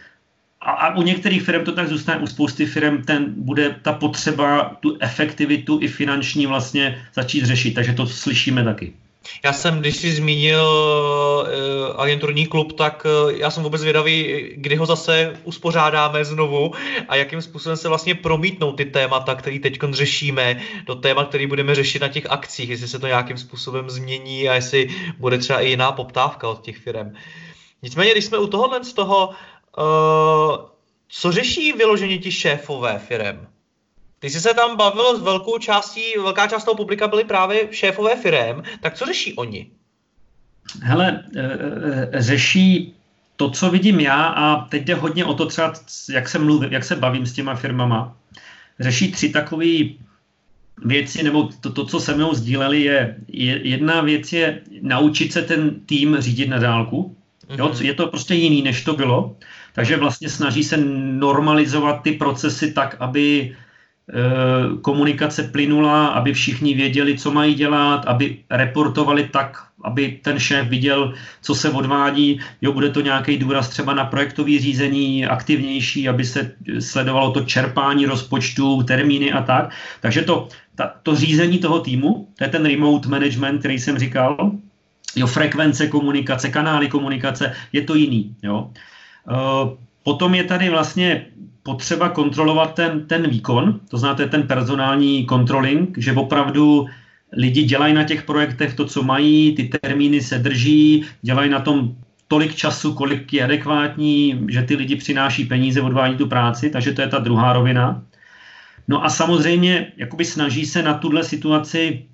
a, 0.62 0.72
a 0.72 0.96
u 0.96 1.02
některých 1.02 1.44
firm 1.44 1.64
to 1.64 1.72
tak 1.72 1.90
zůstane, 1.90 2.20
u 2.20 2.28
spousty 2.28 2.66
firm 2.66 3.04
ten 3.04 3.26
bude 3.38 3.76
ta 3.82 3.94
potřeba, 3.94 4.78
tu 4.80 4.98
efektivitu 5.00 5.80
i 5.82 5.88
finanční 5.88 6.46
vlastně 6.46 7.08
začít 7.14 7.46
řešit, 7.46 7.74
takže 7.74 7.94
to 7.94 8.08
slyšíme 8.08 8.64
taky. 8.64 8.94
Já 9.44 9.54
jsem, 9.54 9.80
když 9.80 9.96
jsi 9.96 10.12
zmínil 10.12 10.66
uh, 10.66 12.02
agenturní 12.02 12.48
klub, 12.48 12.74
tak 12.74 13.06
uh, 13.06 13.32
já 13.32 13.52
jsem 13.52 13.64
vůbec 13.64 13.84
vědavý, 13.84 14.50
kdy 14.56 14.76
ho 14.76 14.86
zase 14.86 15.34
uspořádáme 15.44 16.26
znovu 16.26 16.72
a 17.10 17.16
jakým 17.16 17.42
způsobem 17.42 17.78
se 17.78 17.88
vlastně 17.88 18.16
promítnou 18.16 18.72
ty 18.72 18.86
témata, 18.86 19.36
které 19.36 19.60
teď 19.60 19.80
řešíme, 19.92 20.62
do 20.86 20.96
témat, 20.96 21.30
který 21.30 21.48
budeme 21.48 21.76
řešit 21.76 22.02
na 22.02 22.08
těch 22.08 22.26
akcích, 22.30 22.70
jestli 22.70 22.88
se 22.88 23.00
to 23.00 23.08
nějakým 23.08 23.38
způsobem 23.38 23.90
změní 23.90 24.50
a 24.50 24.54
jestli 24.54 24.90
bude 25.18 25.38
třeba 25.38 25.60
i 25.60 25.70
jiná 25.70 25.92
poptávka 25.92 26.50
od 26.50 26.62
těch 26.62 26.78
firm. 26.78 27.14
Nicméně, 27.84 28.12
když 28.12 28.26
jsme 28.26 28.38
u 28.38 28.48
tohohle 28.48 28.84
z 28.84 28.94
toho, 28.94 29.30
Uh, 29.30 29.36
co 31.10 31.32
řeší 31.32 31.74
vyloženě 31.74 32.18
ti 32.18 32.32
šéfové 32.32 33.00
firem? 33.00 33.48
Ty 34.20 34.30
jsi 34.30 34.42
se 34.42 34.54
tam 34.54 34.78
bavil 34.78 35.18
s 35.18 35.22
velkou 35.22 35.58
částí, 35.58 36.02
velká 36.18 36.48
část 36.48 36.64
toho 36.64 36.76
publika 36.76 37.08
byly 37.08 37.24
právě 37.24 37.68
šéfové 37.72 38.16
firem, 38.16 38.64
tak 38.82 38.94
co 38.94 39.06
řeší 39.06 39.34
oni? 39.34 39.72
Hele, 40.82 41.24
eh, 41.36 41.42
eh, 41.42 42.22
řeší 42.22 42.96
to, 43.36 43.50
co 43.50 43.70
vidím 43.70 44.00
já 44.00 44.26
a 44.26 44.66
teď 44.66 44.84
jde 44.84 44.96
hodně 44.96 45.26
o 45.26 45.34
to 45.34 45.46
třeba, 45.46 45.74
jak 46.10 46.30
se, 46.30 46.40
mluvím, 46.40 46.72
jak 46.72 46.84
se 46.84 46.96
bavím 46.96 47.26
s 47.26 47.34
těma 47.34 47.56
firmama. 47.56 48.18
Řeší 48.80 49.12
tři 49.12 49.30
takové 49.30 49.76
věci, 50.86 51.24
nebo 51.24 51.50
to, 51.62 51.72
to, 51.72 51.86
co 51.86 52.00
se 52.00 52.16
mnou 52.16 52.34
sdíleli, 52.34 52.82
je, 52.82 53.16
je 53.28 53.68
jedna 53.68 54.02
věc 54.02 54.34
je 54.34 54.62
naučit 54.82 55.34
se 55.34 55.42
ten 55.42 55.80
tým 55.86 56.18
řídit 56.20 56.48
na 56.48 56.60
dálku. 56.60 57.16
Jo, 57.58 57.70
mhm. 57.70 57.86
je 57.86 57.94
to 57.94 58.08
prostě 58.08 58.36
jiný, 58.36 58.62
než 58.62 58.84
to 58.84 58.94
bylo. 58.94 59.36
Takže 59.74 59.98
vlastně 59.98 60.30
snaží 60.30 60.64
se 60.64 60.78
normalizovat 60.78 62.02
ty 62.04 62.12
procesy 62.12 62.74
tak, 62.74 62.96
aby 63.00 63.42
e, 63.42 63.54
komunikace 64.82 65.44
plynula, 65.44 66.08
aby 66.08 66.34
všichni 66.34 66.74
věděli, 66.74 67.18
co 67.18 67.32
mají 67.32 67.54
dělat, 67.54 68.06
aby 68.06 68.38
reportovali 68.50 69.24
tak, 69.24 69.64
aby 69.84 70.20
ten 70.22 70.40
šéf 70.40 70.68
viděl, 70.68 71.14
co 71.42 71.56
se 71.56 71.70
odvádí. 71.70 72.40
Jo, 72.62 72.74
bude 72.74 72.90
to 72.90 73.02
nějaký 73.02 73.38
důraz 73.38 73.70
třeba 73.70 73.94
na 73.94 74.06
projektové 74.06 74.60
řízení 74.60 75.26
aktivnější, 75.26 76.10
aby 76.10 76.26
se 76.26 76.52
sledovalo 76.80 77.32
to 77.32 77.42
čerpání 77.42 78.06
rozpočtu, 78.06 78.84
termíny 78.84 79.32
a 79.32 79.42
tak. 79.42 79.72
Takže 80.02 80.22
to, 80.22 80.48
ta, 80.76 80.94
to 81.04 81.16
řízení 81.16 81.58
toho 81.58 81.80
týmu, 81.80 82.28
to 82.38 82.44
je 82.44 82.50
ten 82.50 82.66
remote 82.66 83.10
management, 83.10 83.60
který 83.60 83.80
jsem 83.80 84.00
říkal, 84.00 84.52
jo, 85.16 85.28
frekvence 85.28 85.88
komunikace, 85.88 86.50
kanály 86.50 86.88
komunikace, 86.88 87.54
je 87.74 87.82
to 87.82 87.96
jiný. 87.96 88.36
Jo. 88.44 88.70
Uh, 89.30 89.78
potom 90.04 90.36
je 90.36 90.44
tady 90.44 90.70
vlastně 90.70 91.26
potřeba 91.64 92.10
kontrolovat 92.10 92.74
ten, 92.74 93.08
ten 93.08 93.30
výkon, 93.30 93.80
to 93.90 93.98
znáte 93.98 94.28
ten 94.28 94.44
personální 94.44 95.26
controlling, 95.30 95.98
že 95.98 96.14
opravdu 96.14 96.88
lidi 97.32 97.64
dělají 97.64 97.94
na 97.94 98.04
těch 98.04 98.24
projektech 98.24 98.74
to, 98.74 98.86
co 98.86 99.04
mají, 99.04 99.56
ty 99.56 99.64
termíny 99.64 100.22
se 100.22 100.40
drží, 100.40 101.06
dělají 101.22 101.50
na 101.50 101.60
tom 101.60 101.96
tolik 102.28 102.56
času, 102.56 102.94
kolik 102.94 103.34
je 103.34 103.44
adekvátní, 103.44 104.46
že 104.50 104.62
ty 104.64 104.76
lidi 104.76 104.96
přináší 104.96 105.46
peníze, 105.46 105.82
odvádí 105.82 106.16
tu 106.18 106.28
práci, 106.28 106.70
takže 106.70 106.92
to 106.92 107.02
je 107.02 107.08
ta 107.08 107.20
druhá 107.20 107.54
rovina. 107.54 108.04
No 108.88 109.06
a 109.06 109.10
samozřejmě 109.10 109.92
jakoby 109.98 110.26
snaží 110.26 110.66
se 110.66 110.84
na 110.84 110.94
tuhle 110.94 111.24
situaci 111.24 112.06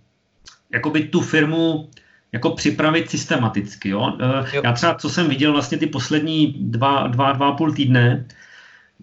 jakoby 0.73 1.03
tu 1.03 1.21
firmu 1.21 1.89
jako 2.31 2.51
připravit 2.51 3.09
systematicky. 3.09 3.89
Jo? 3.89 4.13
Eh, 4.19 4.55
jo. 4.55 4.61
Já 4.63 4.73
třeba, 4.73 4.95
co 4.95 5.09
jsem 5.09 5.29
viděl 5.29 5.51
vlastně 5.51 5.77
ty 5.77 5.87
poslední 5.87 6.55
dva, 6.59 7.07
dva, 7.07 7.31
dva 7.31 7.51
půl 7.51 7.73
týdne, 7.73 8.25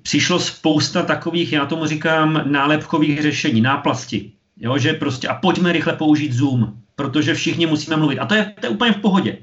přišlo 0.03 0.39
spousta 0.39 1.03
takových, 1.03 1.53
já 1.53 1.67
tomu 1.67 1.87
říkám, 1.87 2.43
nálepkových 2.45 3.23
řešení, 3.23 3.61
náplasti. 3.61 4.33
Jo, 4.57 4.79
že 4.79 4.93
prostě, 4.93 5.29
a 5.29 5.35
pojďme 5.35 5.73
rychle 5.73 5.93
použít 5.93 6.33
Zoom, 6.33 6.75
protože 6.97 7.35
všichni 7.35 7.67
musíme 7.67 7.97
mluvit. 7.97 8.19
A 8.19 8.27
to 8.27 8.35
je, 8.35 8.55
to 8.61 8.67
je 8.67 8.71
úplně 8.71 8.93
v 8.93 9.01
pohodě. 9.01 9.39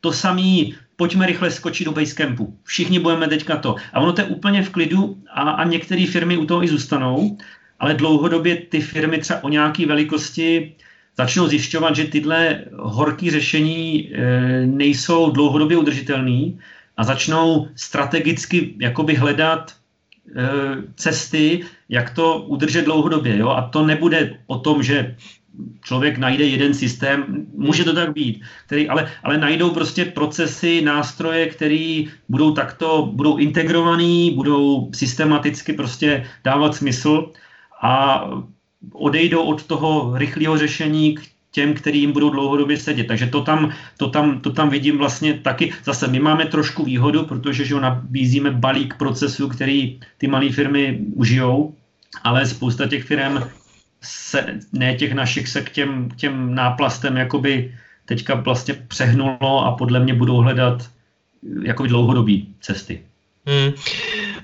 To 0.00 0.12
samý, 0.12 0.74
pojďme 0.96 1.26
rychle 1.26 1.50
skočit 1.50 1.84
do 1.84 1.92
Basecampu. 1.92 2.58
Všichni 2.64 2.98
budeme 2.98 3.28
teďka 3.28 3.56
to. 3.56 3.76
A 3.92 4.00
ono 4.00 4.12
to 4.12 4.20
je 4.20 4.26
úplně 4.26 4.62
v 4.62 4.70
klidu 4.70 5.22
a, 5.34 5.40
a 5.42 5.64
některé 5.64 6.06
firmy 6.06 6.36
u 6.36 6.46
toho 6.46 6.64
i 6.64 6.68
zůstanou, 6.68 7.38
ale 7.78 7.94
dlouhodobě 7.94 8.56
ty 8.56 8.80
firmy 8.80 9.18
třeba 9.18 9.44
o 9.44 9.48
nějaké 9.48 9.86
velikosti 9.86 10.74
začnou 11.16 11.48
zjišťovat, 11.48 11.96
že 11.96 12.04
tyhle 12.04 12.64
horké 12.72 13.30
řešení 13.30 14.10
e, 14.12 14.66
nejsou 14.66 15.30
dlouhodobě 15.30 15.76
udržitelné 15.76 16.52
a 16.96 17.04
začnou 17.04 17.68
strategicky 17.76 18.74
jakoby 18.80 19.14
hledat 19.14 19.72
e, 19.72 19.74
cesty, 20.96 21.64
jak 21.88 22.10
to 22.10 22.38
udržet 22.38 22.84
dlouhodobě. 22.84 23.38
Jo? 23.38 23.48
A 23.48 23.62
to 23.68 23.86
nebude 23.86 24.38
o 24.46 24.58
tom, 24.58 24.82
že 24.82 25.16
člověk 25.84 26.18
najde 26.18 26.44
jeden 26.44 26.74
systém, 26.74 27.46
může 27.54 27.84
to 27.84 27.94
tak 27.94 28.12
být, 28.12 28.42
který, 28.66 28.88
ale, 28.88 29.12
ale 29.22 29.38
najdou 29.38 29.70
prostě 29.70 30.04
procesy, 30.04 30.80
nástroje, 30.80 31.46
které 31.46 32.04
budou 32.28 32.52
takto, 32.54 33.10
budou 33.12 33.36
integrovaný, 33.36 34.30
budou 34.30 34.90
systematicky 34.94 35.72
prostě 35.72 36.26
dávat 36.44 36.74
smysl 36.74 37.32
a 37.82 38.24
odejdou 38.92 39.42
od 39.42 39.66
toho 39.66 40.12
rychlého 40.14 40.58
řešení 40.58 41.14
k 41.14 41.20
těm, 41.50 41.74
kterým 41.74 42.12
budou 42.12 42.30
dlouhodobě 42.30 42.76
sedět. 42.76 43.04
Takže 43.04 43.26
to 43.26 43.40
tam, 43.40 43.72
to, 43.96 44.08
tam, 44.08 44.40
to 44.40 44.50
tam 44.52 44.70
vidím 44.70 44.98
vlastně 44.98 45.34
taky. 45.34 45.72
Zase 45.84 46.08
my 46.08 46.20
máme 46.20 46.44
trošku 46.44 46.84
výhodu, 46.84 47.24
protože 47.24 47.64
že 47.64 47.74
nabízíme 47.74 48.50
balík 48.50 48.94
procesů, 48.94 49.48
který 49.48 50.00
ty 50.18 50.26
malé 50.26 50.50
firmy 50.50 50.98
užijou, 51.14 51.74
ale 52.24 52.46
spousta 52.46 52.88
těch 52.88 53.04
firm 53.04 53.38
se, 54.02 54.60
ne 54.72 54.94
těch 54.94 55.12
našich 55.12 55.48
se 55.48 55.62
k 55.62 55.70
těm, 55.70 56.08
těm 56.16 56.54
náplastem 56.54 57.16
jakoby 57.16 57.74
teďka 58.04 58.34
vlastně 58.34 58.74
přehnulo 58.74 59.64
a 59.64 59.72
podle 59.72 60.00
mě 60.00 60.14
budou 60.14 60.36
hledat 60.36 60.90
jakoby 61.62 61.88
dlouhodobý 61.88 62.54
cesty. 62.60 63.02
Hmm. 63.46 63.72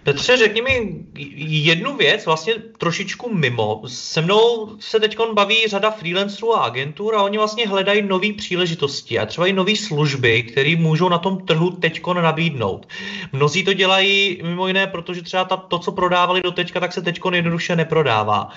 Petře, 0.08 0.36
řekni 0.36 0.62
mi 0.62 1.04
jednu 1.36 1.96
věc, 1.96 2.26
vlastně 2.26 2.54
trošičku 2.54 3.34
mimo. 3.34 3.82
Se 3.86 4.20
mnou 4.20 4.76
se 4.80 5.00
teď 5.00 5.16
baví 5.32 5.66
řada 5.66 5.90
freelancerů 5.90 6.56
a 6.56 6.64
agentur 6.64 7.14
a 7.14 7.22
oni 7.22 7.38
vlastně 7.38 7.68
hledají 7.68 8.02
nové 8.02 8.32
příležitosti 8.32 9.18
a 9.18 9.26
třeba 9.26 9.46
i 9.46 9.52
nové 9.52 9.76
služby, 9.76 10.42
které 10.42 10.76
můžou 10.76 11.08
na 11.08 11.18
tom 11.18 11.38
trhu 11.38 11.70
teď 11.70 12.02
nabídnout. 12.14 12.88
Mnozí 13.32 13.64
to 13.64 13.72
dělají 13.72 14.40
mimo 14.42 14.66
jiné, 14.66 14.86
protože 14.86 15.22
třeba 15.22 15.44
ta, 15.44 15.56
to, 15.56 15.78
co 15.78 15.92
prodávali 15.92 16.42
do 16.42 16.52
teďka, 16.52 16.80
tak 16.80 16.92
se 16.92 17.02
teď 17.02 17.20
jednoduše 17.32 17.76
neprodává. 17.76 18.48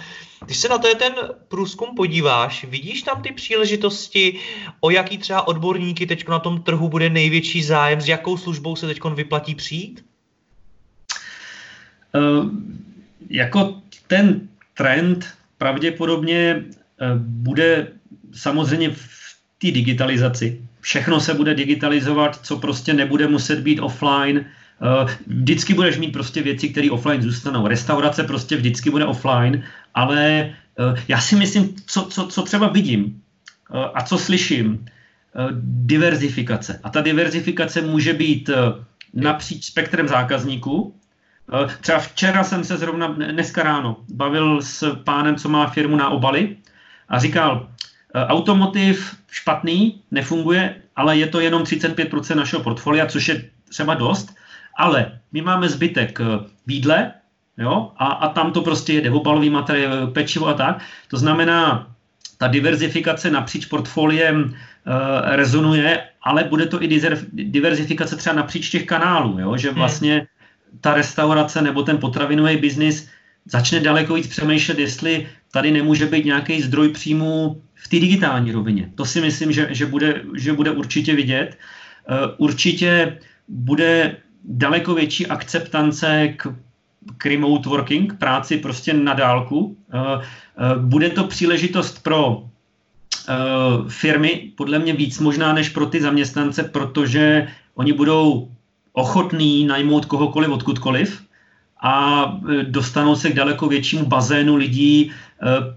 Když 0.46 0.58
se 0.58 0.70
na 0.70 0.78
to 0.78 0.96
ten 0.96 1.14
průzkum 1.48 1.96
podíváš, 1.96 2.64
vidíš 2.64 3.02
tam 3.02 3.22
ty 3.22 3.32
příležitosti, 3.32 4.40
o 4.82 4.90
jaký 4.90 5.18
třeba 5.18 5.48
odborníky 5.48 6.06
teď 6.06 6.28
na 6.28 6.40
tom 6.40 6.62
trhu 6.62 6.90
bude 6.90 7.10
největší 7.10 7.64
zájem, 7.64 8.02
s 8.02 8.08
jakou 8.08 8.38
službou 8.38 8.76
se 8.76 8.88
teď 8.88 9.00
vyplatí 9.04 9.56
přijít? 9.56 10.11
Uh, 12.13 12.50
jako 13.30 13.82
ten 14.08 14.41
trend 14.74 15.28
pravděpodobně 15.58 16.63
uh, 16.63 17.17
bude 17.17 17.88
samozřejmě 18.34 18.89
v 18.89 19.36
té 19.58 19.71
digitalizaci. 19.71 20.62
Všechno 20.82 21.19
se 21.19 21.34
bude 21.34 21.56
digitalizovat, 21.56 22.39
co 22.45 22.58
prostě 22.58 22.93
nebude 22.93 23.28
muset 23.28 23.60
být 23.60 23.80
offline. 23.80 24.45
Uh, 24.82 25.10
vždycky 25.28 25.74
budeš 25.74 25.97
mít 25.97 26.12
prostě 26.12 26.41
věci, 26.41 26.69
které 26.69 26.91
offline 26.91 27.21
zůstanou. 27.21 27.67
Restaurace 27.67 28.24
prostě 28.24 28.58
vždycky 28.58 28.89
bude 28.89 29.06
offline, 29.06 29.63
ale 29.93 30.54
já 31.08 31.19
si 31.21 31.36
myslím, 31.36 31.76
co, 31.86 32.02
co, 32.04 32.28
co 32.28 32.41
třeba 32.41 32.67
vidím 32.67 33.21
a 33.93 34.04
co 34.04 34.17
slyším, 34.17 34.86
diverzifikace. 35.62 36.80
A 36.84 36.89
ta 36.89 37.02
diverzifikace 37.02 37.82
může 37.82 38.13
být 38.13 38.50
napříč 39.13 39.65
spektrem 39.65 40.08
zákazníků, 40.08 40.95
Eh, 41.01 41.01
třeba 41.82 42.00
včera 42.00 42.44
jsem 42.44 42.64
se 42.64 42.78
zrovna, 42.78 43.08
dneska 43.08 43.64
ráno, 43.64 43.98
bavil 44.14 44.62
s 44.62 44.96
pánem, 45.04 45.36
co 45.36 45.50
má 45.50 45.68
firmu 45.68 45.96
na 45.96 46.10
obaly 46.10 46.58
a 47.10 47.20
říkal, 47.20 47.68
eh, 48.16 48.26
automotiv 48.26 49.16
špatný, 49.32 50.02
nefunguje, 50.12 50.76
ale 50.96 51.18
je 51.18 51.28
to 51.28 51.40
jenom 51.40 51.64
35% 51.64 52.36
našeho 52.36 52.64
portfolia, 52.64 53.06
což 53.06 53.28
je 53.28 53.50
třeba 53.70 53.94
dost, 53.94 54.36
ale 54.78 55.20
my 55.32 55.42
máme 55.42 55.70
zbytek 55.70 56.20
eh, 56.22 56.26
výdle, 56.68 57.12
jo, 57.58 57.92
a, 57.98 58.06
a 58.06 58.28
tam 58.28 58.52
to 58.52 58.62
prostě 58.62 58.94
jede, 58.94 59.12
obalový 59.12 59.50
materiál, 59.50 60.08
pečivo 60.08 60.48
a 60.48 60.54
tak. 60.54 60.82
To 61.08 61.18
znamená, 61.18 61.88
ta 62.38 62.48
diverzifikace 62.48 63.32
napříč 63.32 63.66
portfoliem 63.66 64.44
uh, 64.44 64.52
rezonuje, 65.36 66.04
ale 66.24 66.44
bude 66.44 66.66
to 66.66 66.84
i 66.84 66.88
diverzifikace 67.34 68.16
třeba 68.16 68.36
napříč 68.36 68.70
těch 68.70 68.86
kanálů, 68.86 69.40
jo, 69.40 69.58
že 69.58 69.68
hmm. 69.68 69.78
vlastně 69.78 70.28
ta 70.81 70.93
restaurace 70.93 71.62
nebo 71.62 71.84
ten 71.84 71.97
potravinový 71.97 72.57
biznis 72.57 73.07
začne 73.45 73.79
daleko 73.79 74.13
víc 74.13 74.27
přemýšlet, 74.27 74.79
jestli 74.79 75.27
tady 75.51 75.71
nemůže 75.71 76.05
být 76.05 76.25
nějaký 76.25 76.62
zdroj 76.62 76.89
příjmu 76.89 77.62
v 77.75 77.88
té 77.88 77.99
digitální 77.99 78.51
rovině. 78.51 78.91
To 78.95 79.05
si 79.05 79.21
myslím, 79.21 79.51
že, 79.51 79.67
že, 79.71 79.86
bude, 79.86 80.21
že 80.38 80.53
bude 80.53 80.71
určitě 80.71 81.15
vidět. 81.15 81.57
Uh, 82.10 82.17
určitě 82.38 83.17
bude 83.47 84.17
daleko 84.45 84.95
větší 84.95 85.27
akceptance 85.27 86.34
k, 86.38 86.55
k 87.17 87.25
remote 87.25 87.69
working, 87.69 88.13
práci 88.13 88.57
prostě 88.57 88.93
na 88.93 89.13
dálku. 89.13 89.60
Uh, 89.60 89.73
uh, 90.01 90.81
bude 90.81 91.10
to 91.10 91.23
příležitost 91.23 92.03
pro 92.03 92.47
firmy, 93.88 94.51
podle 94.57 94.79
mě 94.79 94.93
víc 94.93 95.19
možná 95.19 95.53
než 95.53 95.69
pro 95.69 95.86
ty 95.86 96.01
zaměstnance, 96.01 96.63
protože 96.63 97.47
oni 97.75 97.93
budou 97.93 98.51
ochotný 98.93 99.65
najmout 99.65 100.06
kohokoliv 100.06 100.49
odkudkoliv 100.49 101.21
a 101.82 102.25
e, 102.49 102.63
dostanou 102.63 103.15
se 103.15 103.30
k 103.30 103.36
daleko 103.36 103.67
většímu 103.67 104.06
bazénu 104.06 104.56
lidí, 104.56 105.01
e, 105.01 105.12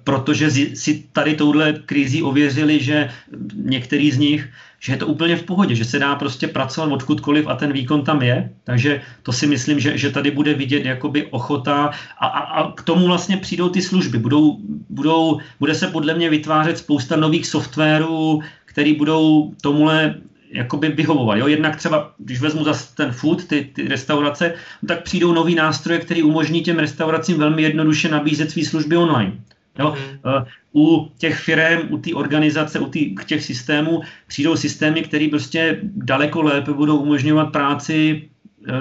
protože 0.05 0.51
si 0.75 1.05
tady 1.13 1.35
touhle 1.35 1.73
krizí 1.73 2.23
ověřili, 2.23 2.83
že 2.83 3.11
některý 3.55 4.11
z 4.11 4.19
nich, 4.19 4.49
že 4.81 4.93
je 4.93 4.97
to 4.97 5.07
úplně 5.07 5.37
v 5.37 5.43
pohodě, 5.43 5.75
že 5.75 5.85
se 5.85 5.99
dá 5.99 6.15
prostě 6.15 6.49
pracovat 6.49 6.93
odkudkoliv 6.93 7.47
a 7.47 7.57
ten 7.57 7.73
výkon 7.73 8.05
tam 8.05 8.23
je. 8.23 8.51
Takže 8.65 9.01
to 9.23 9.33
si 9.33 9.47
myslím, 9.47 9.81
že, 9.81 9.99
že 9.99 10.11
tady 10.11 10.31
bude 10.31 10.55
vidět 10.55 10.85
jakoby 10.85 11.27
ochota 11.27 11.91
a, 12.19 12.27
a, 12.27 12.41
a 12.41 12.73
k 12.73 12.83
tomu 12.83 13.07
vlastně 13.07 13.37
přijdou 13.37 13.69
ty 13.69 13.83
služby. 13.83 14.19
Budou, 14.19 14.59
budou, 14.91 15.41
bude 15.61 15.75
se 15.75 15.87
podle 15.87 16.15
mě 16.15 16.31
vytvářet 16.31 16.79
spousta 16.79 17.17
nových 17.17 17.47
softwarů, 17.47 18.43
které 18.65 18.95
budou 18.95 19.55
tomuhle 19.63 20.15
jakoby 20.55 20.89
vyhovovat. 20.89 21.39
Jo? 21.39 21.47
Jednak 21.47 21.77
třeba, 21.77 22.13
když 22.19 22.41
vezmu 22.41 22.65
zase 22.65 22.97
ten 22.97 23.13
food, 23.13 23.45
ty, 23.45 23.71
ty 23.73 23.89
restaurace, 23.89 24.55
tak 24.89 25.03
přijdou 25.03 25.33
nový 25.33 25.55
nástroje, 25.55 25.99
které 25.99 26.23
umožní 26.23 26.63
těm 26.63 26.79
restauracím 26.79 27.39
velmi 27.39 27.63
jednoduše 27.63 28.09
nabízet 28.09 28.51
své 28.51 28.65
služby 28.65 28.97
online. 28.97 29.33
Jo? 29.79 29.95
Mm. 29.99 30.45
U 30.75 31.09
těch 31.19 31.39
firm, 31.39 31.89
u 31.91 31.99
té 31.99 32.15
organizace, 32.15 32.79
u 32.79 32.87
tý, 32.87 33.15
těch 33.27 33.45
systémů 33.45 34.01
přijdou 34.27 34.57
systémy, 34.57 35.03
které 35.03 35.29
prostě 35.31 35.79
daleko 35.83 36.43
lépe 36.43 36.73
budou 36.73 36.97
umožňovat 36.97 37.53
práci 37.53 38.29
eh, 38.69 38.73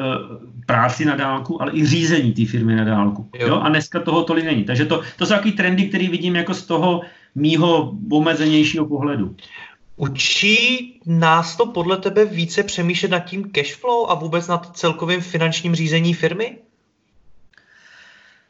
práci 0.66 1.06
na 1.06 1.16
dálku, 1.16 1.62
ale 1.62 1.72
i 1.76 1.86
řízení 1.86 2.34
té 2.34 2.46
firmy 2.46 2.76
na 2.76 2.84
dálku. 2.84 3.30
Jo. 3.40 3.48
Jo? 3.48 3.60
A 3.60 3.70
dneska 3.70 4.00
toho 4.00 4.24
tolik 4.24 4.46
není. 4.46 4.64
Takže 4.64 4.86
to, 4.86 5.02
to 5.18 5.26
jsou 5.26 5.34
takový 5.34 5.52
trendy, 5.52 5.86
které 5.86 6.10
vidím 6.10 6.36
jako 6.36 6.54
z 6.54 6.62
toho 6.62 7.02
mýho 7.36 7.94
omezenějšího 8.12 8.86
pohledu. 8.86 9.36
Učí 9.96 11.00
nás 11.06 11.56
to 11.56 11.66
podle 11.66 11.98
tebe 11.98 12.26
více 12.26 12.64
přemýšlet 12.64 13.12
nad 13.12 13.20
tím 13.20 13.52
cashflow 13.52 14.12
a 14.12 14.14
vůbec 14.14 14.48
nad 14.48 14.78
celkovým 14.78 15.22
finančním 15.22 15.76
řízení 15.76 16.14
firmy? 16.14 16.58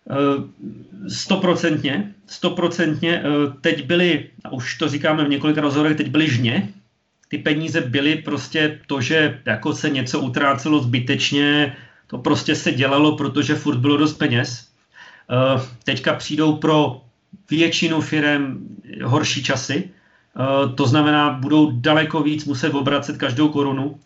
Eh, 0.10 1.10
stoprocentně, 1.10 2.14
stoprocentně. 2.28 3.24
Eh, 3.24 3.54
teď 3.62 3.86
byly, 3.86 4.30
a 4.44 4.52
už 4.52 4.78
to 4.78 4.90
říkáme 4.90 5.26
v 5.26 5.30
několika 5.30 5.62
rozhovorech, 5.62 5.98
teď 5.98 6.10
byly 6.10 6.30
žně. 6.30 6.74
Ty 7.28 7.38
peníze 7.38 7.82
byly 7.82 8.16
prostě 8.16 8.80
to, 8.88 9.02
že 9.02 9.42
jako 9.46 9.74
se 9.74 9.90
něco 9.90 10.20
utrácelo 10.20 10.80
zbytečně, 10.80 11.76
To 12.08 12.18
prostě 12.18 12.56
se 12.56 12.72
dělalo, 12.72 13.18
protože 13.18 13.56
furt 13.56 13.78
bylo 13.78 13.98
dost 13.98 14.14
peněz. 14.14 14.70
Uh, 15.56 15.62
teďka 15.84 16.14
přijdou 16.14 16.58
pro 16.58 17.02
většinu 17.50 18.02
firm 18.02 18.78
horší 19.04 19.44
časy, 19.44 19.90
to 20.76 20.88
znamená, 20.88 21.30
budou 21.30 21.72
daleko 21.72 22.24
víc 22.24 22.46
muset 22.46 22.74
obracet 22.74 23.17
každou 23.17 23.48
korunu. 23.48 23.86
Uh, 23.88 24.00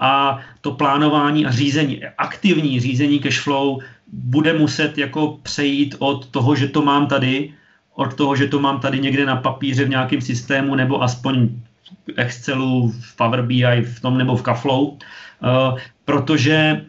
a 0.00 0.40
to 0.60 0.72
plánování 0.72 1.46
a 1.46 1.50
řízení, 1.50 2.02
aktivní 2.18 2.80
řízení 2.80 3.20
cash 3.20 3.40
flow 3.40 3.78
bude 4.12 4.52
muset 4.52 4.98
jako 4.98 5.38
přejít 5.42 5.94
od 5.98 6.26
toho, 6.26 6.54
že 6.56 6.68
to 6.68 6.82
mám 6.82 7.06
tady, 7.06 7.54
od 7.94 8.14
toho, 8.14 8.36
že 8.36 8.48
to 8.48 8.60
mám 8.60 8.80
tady 8.80 8.98
někde 8.98 9.26
na 9.26 9.36
papíře 9.36 9.84
v 9.84 9.88
nějakém 9.88 10.20
systému 10.20 10.74
nebo 10.74 11.02
aspoň 11.02 11.48
v 12.06 12.12
Excelu, 12.16 12.90
v 12.90 13.16
Power 13.16 13.42
BI, 13.42 13.82
v 13.82 14.00
tom 14.00 14.18
nebo 14.18 14.36
v 14.36 14.42
Kaflow, 14.42 14.82
uh, 14.82 14.98
protože 16.04 16.84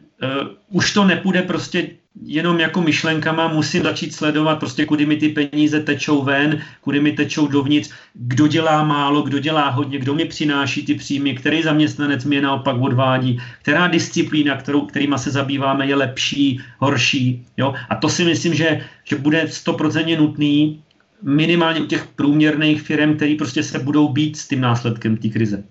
už 0.70 0.94
to 0.94 1.06
nepůjde 1.06 1.42
prostě 1.42 1.88
jenom 2.24 2.60
jako 2.60 2.82
myšlenkama, 2.82 3.48
musím 3.48 3.84
začít 3.84 4.14
sledovat 4.14 4.60
prostě, 4.60 4.86
kudy 4.86 5.06
mi 5.06 5.16
ty 5.16 5.30
peníze 5.30 5.80
tečou 5.80 6.24
ven, 6.24 6.62
kudy 6.82 7.00
mi 7.00 7.12
tečou 7.12 7.48
dovnitř, 7.48 7.92
kdo 8.14 8.48
dělá 8.48 8.84
málo, 8.84 9.22
kdo 9.22 9.40
dělá 9.40 9.70
hodně, 9.70 10.00
kdo 10.00 10.14
mi 10.16 10.26
přináší 10.26 10.86
ty 10.86 10.96
příjmy, 10.96 11.36
který 11.36 11.64
zaměstnanec 11.64 12.26
mě 12.26 12.42
naopak 12.42 12.82
odvádí, 12.82 13.42
která 13.62 13.88
disciplína, 13.88 14.58
kterou, 14.58 14.82
kterýma 14.82 15.18
se 15.18 15.32
zabýváme, 15.32 15.88
je 15.88 15.96
lepší, 15.96 16.60
horší. 16.80 17.46
Jo? 17.58 17.74
A 17.90 17.96
to 17.96 18.10
si 18.10 18.26
myslím, 18.26 18.54
že, 18.54 18.86
že 19.04 19.16
bude 19.16 19.48
stoprocentně 19.48 20.18
nutný 20.18 20.84
minimálně 21.22 21.82
u 21.82 21.86
těch 21.86 22.08
průměrných 22.08 22.82
firm, 22.82 23.16
který 23.16 23.36
prostě 23.36 23.64
se 23.64 23.80
budou 23.80 24.08
být 24.08 24.38
s 24.38 24.48
tím 24.48 24.62
následkem 24.62 25.18
té 25.18 25.30
krize. 25.30 25.64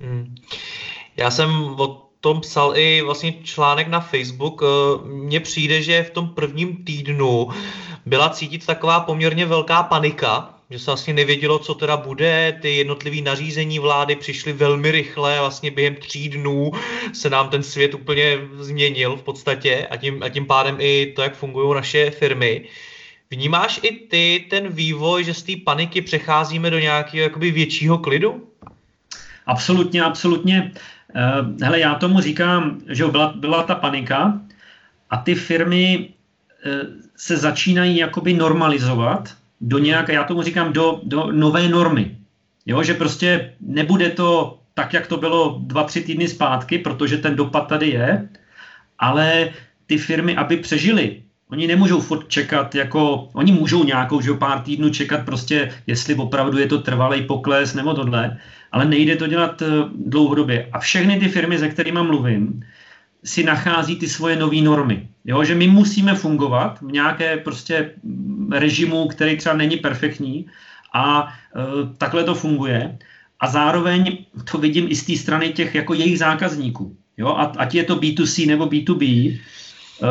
Hmm. 0.00 0.34
Já 1.16 1.30
jsem 1.30 1.50
o 1.50 2.11
tom 2.22 2.40
psal 2.40 2.76
i 2.76 3.02
vlastně 3.02 3.34
článek 3.42 3.88
na 3.88 4.00
Facebook. 4.00 4.62
Eh, 4.62 5.08
mně 5.08 5.40
přijde, 5.40 5.82
že 5.82 6.02
v 6.02 6.10
tom 6.10 6.28
prvním 6.28 6.84
týdnu 6.84 7.48
byla 8.06 8.28
cítit 8.28 8.66
taková 8.66 9.00
poměrně 9.00 9.46
velká 9.46 9.82
panika, 9.82 10.54
že 10.70 10.78
se 10.78 10.86
vlastně 10.86 11.14
nevědělo, 11.14 11.58
co 11.58 11.74
teda 11.74 11.96
bude. 11.96 12.58
Ty 12.62 12.76
jednotlivé 12.76 13.20
nařízení 13.20 13.78
vlády 13.78 14.16
přišly 14.16 14.52
velmi 14.52 14.90
rychle, 14.90 15.38
vlastně 15.40 15.70
během 15.70 15.94
tří 15.94 16.28
dnů 16.28 16.70
se 17.12 17.30
nám 17.30 17.50
ten 17.50 17.62
svět 17.62 17.94
úplně 17.94 18.38
změnil 18.54 19.16
v 19.16 19.22
podstatě 19.22 19.86
a 19.90 19.96
tím, 19.96 20.22
a 20.22 20.28
tím 20.28 20.46
pádem 20.46 20.76
i 20.78 21.12
to, 21.16 21.22
jak 21.22 21.36
fungují 21.36 21.74
naše 21.74 22.10
firmy. 22.10 22.64
Vnímáš 23.30 23.80
i 23.82 23.92
ty 23.92 24.46
ten 24.50 24.68
vývoj, 24.68 25.24
že 25.24 25.34
z 25.34 25.42
té 25.42 25.52
paniky 25.64 26.02
přecházíme 26.02 26.70
do 26.70 26.78
nějakého 26.78 27.22
jakoby 27.22 27.50
většího 27.50 27.98
klidu? 27.98 28.48
Absolutně, 29.46 30.02
absolutně. 30.02 30.72
Uh, 31.14 31.56
hele, 31.62 31.80
já 31.80 31.94
tomu 31.94 32.20
říkám, 32.20 32.80
že 32.88 33.06
byla, 33.06 33.32
byla 33.36 33.62
ta 33.62 33.74
panika 33.74 34.40
a 35.10 35.16
ty 35.16 35.34
firmy 35.34 36.08
uh, 36.66 36.72
se 37.16 37.36
začínají 37.36 37.96
jakoby 37.96 38.34
normalizovat 38.34 39.36
do 39.60 39.78
nějaké, 39.78 40.12
já 40.12 40.24
tomu 40.24 40.42
říkám, 40.42 40.72
do, 40.72 41.00
do 41.04 41.32
nové 41.32 41.68
normy. 41.68 42.16
Jo, 42.66 42.82
že 42.82 42.94
prostě 42.94 43.54
nebude 43.60 44.10
to 44.10 44.58
tak, 44.74 44.92
jak 44.92 45.06
to 45.06 45.16
bylo 45.16 45.60
dva, 45.62 45.84
tři 45.84 46.00
týdny 46.00 46.28
zpátky, 46.28 46.78
protože 46.78 47.18
ten 47.18 47.36
dopad 47.36 47.68
tady 47.68 47.88
je, 47.88 48.28
ale 48.98 49.50
ty 49.86 49.98
firmy, 49.98 50.36
aby 50.36 50.56
přežily, 50.56 51.21
Oni 51.52 51.66
nemůžou 51.66 52.00
furt 52.00 52.28
čekat, 52.28 52.74
jako, 52.74 53.28
oni 53.32 53.52
můžou 53.52 53.84
nějakou, 53.84 54.20
že 54.20 54.32
pár 54.32 54.60
týdnů 54.60 54.90
čekat 54.90 55.24
prostě, 55.24 55.74
jestli 55.86 56.14
opravdu 56.14 56.58
je 56.58 56.66
to 56.66 56.78
trvalý 56.78 57.22
pokles 57.22 57.74
nebo 57.74 57.94
tohle, 57.94 58.38
ale 58.72 58.84
nejde 58.84 59.16
to 59.16 59.26
dělat 59.26 59.62
uh, 59.62 59.68
dlouhodobě. 60.06 60.68
A 60.72 60.78
všechny 60.78 61.20
ty 61.20 61.28
firmy, 61.28 61.58
se 61.58 61.68
kterými 61.68 62.02
mluvím, 62.02 62.64
si 63.24 63.44
nachází 63.44 63.96
ty 63.96 64.08
svoje 64.08 64.36
nové 64.36 64.60
normy. 64.60 65.08
Jo? 65.24 65.44
Že 65.44 65.54
my 65.54 65.68
musíme 65.68 66.14
fungovat 66.14 66.78
v 66.80 66.92
nějaké 66.92 67.36
prostě 67.36 67.90
režimu, 68.50 69.08
který 69.08 69.36
třeba 69.36 69.56
není 69.56 69.76
perfektní 69.76 70.46
a 70.94 71.22
uh, 71.22 71.94
takhle 71.98 72.24
to 72.24 72.34
funguje. 72.34 72.98
A 73.40 73.46
zároveň 73.48 74.24
to 74.50 74.58
vidím 74.58 74.86
i 74.88 74.96
z 74.96 75.04
té 75.06 75.16
strany 75.16 75.52
těch 75.52 75.74
jako 75.74 75.94
jejich 75.94 76.18
zákazníků. 76.18 76.96
Jo? 77.16 77.28
A, 77.28 77.52
ať 77.56 77.74
je 77.74 77.84
to 77.84 77.96
B2C 77.96 78.46
nebo 78.46 78.66
B2B, 78.66 79.04
Eh, 79.04 79.61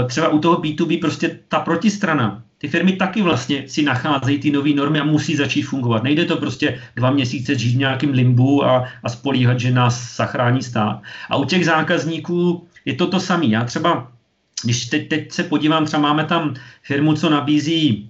třeba 0.08 0.30
u 0.30 0.40
toho 0.40 0.62
B2B 0.62 1.00
prostě 1.00 1.40
ta 1.48 1.60
protistrana, 1.60 2.44
ty 2.58 2.68
firmy 2.68 2.94
taky 2.94 3.22
vlastně 3.22 3.64
si 3.68 3.82
nacházejí 3.84 4.40
ty 4.40 4.52
nové 4.52 4.70
normy 4.74 5.00
a 5.00 5.04
musí 5.04 5.36
začít 5.36 5.62
fungovat. 5.62 6.04
Nejde 6.04 6.26
to 6.26 6.38
prostě 6.38 6.80
dva 6.96 7.12
měsíce 7.12 7.56
žít 7.56 7.76
v 7.76 7.78
nějakém 7.78 8.10
limbu 8.10 8.66
a, 8.66 8.88
a 9.04 9.10
spolíhat, 9.10 9.60
že 9.60 9.72
nás 9.72 10.16
zachrání 10.16 10.62
stát. 10.64 11.02
A 11.30 11.38
u 11.38 11.46
těch 11.46 11.66
zákazníků 11.66 12.68
je 12.86 12.94
to 12.94 13.08
to 13.08 13.20
samé. 13.20 13.46
Já 13.46 13.66
třeba, 13.66 14.12
když 14.64 14.86
teď, 14.86 15.08
teď 15.08 15.32
se 15.32 15.44
podívám, 15.44 15.86
třeba 15.86 16.02
máme 16.02 16.24
tam 16.24 16.54
firmu, 16.84 17.14
co 17.14 17.30
nabízí 17.30 18.10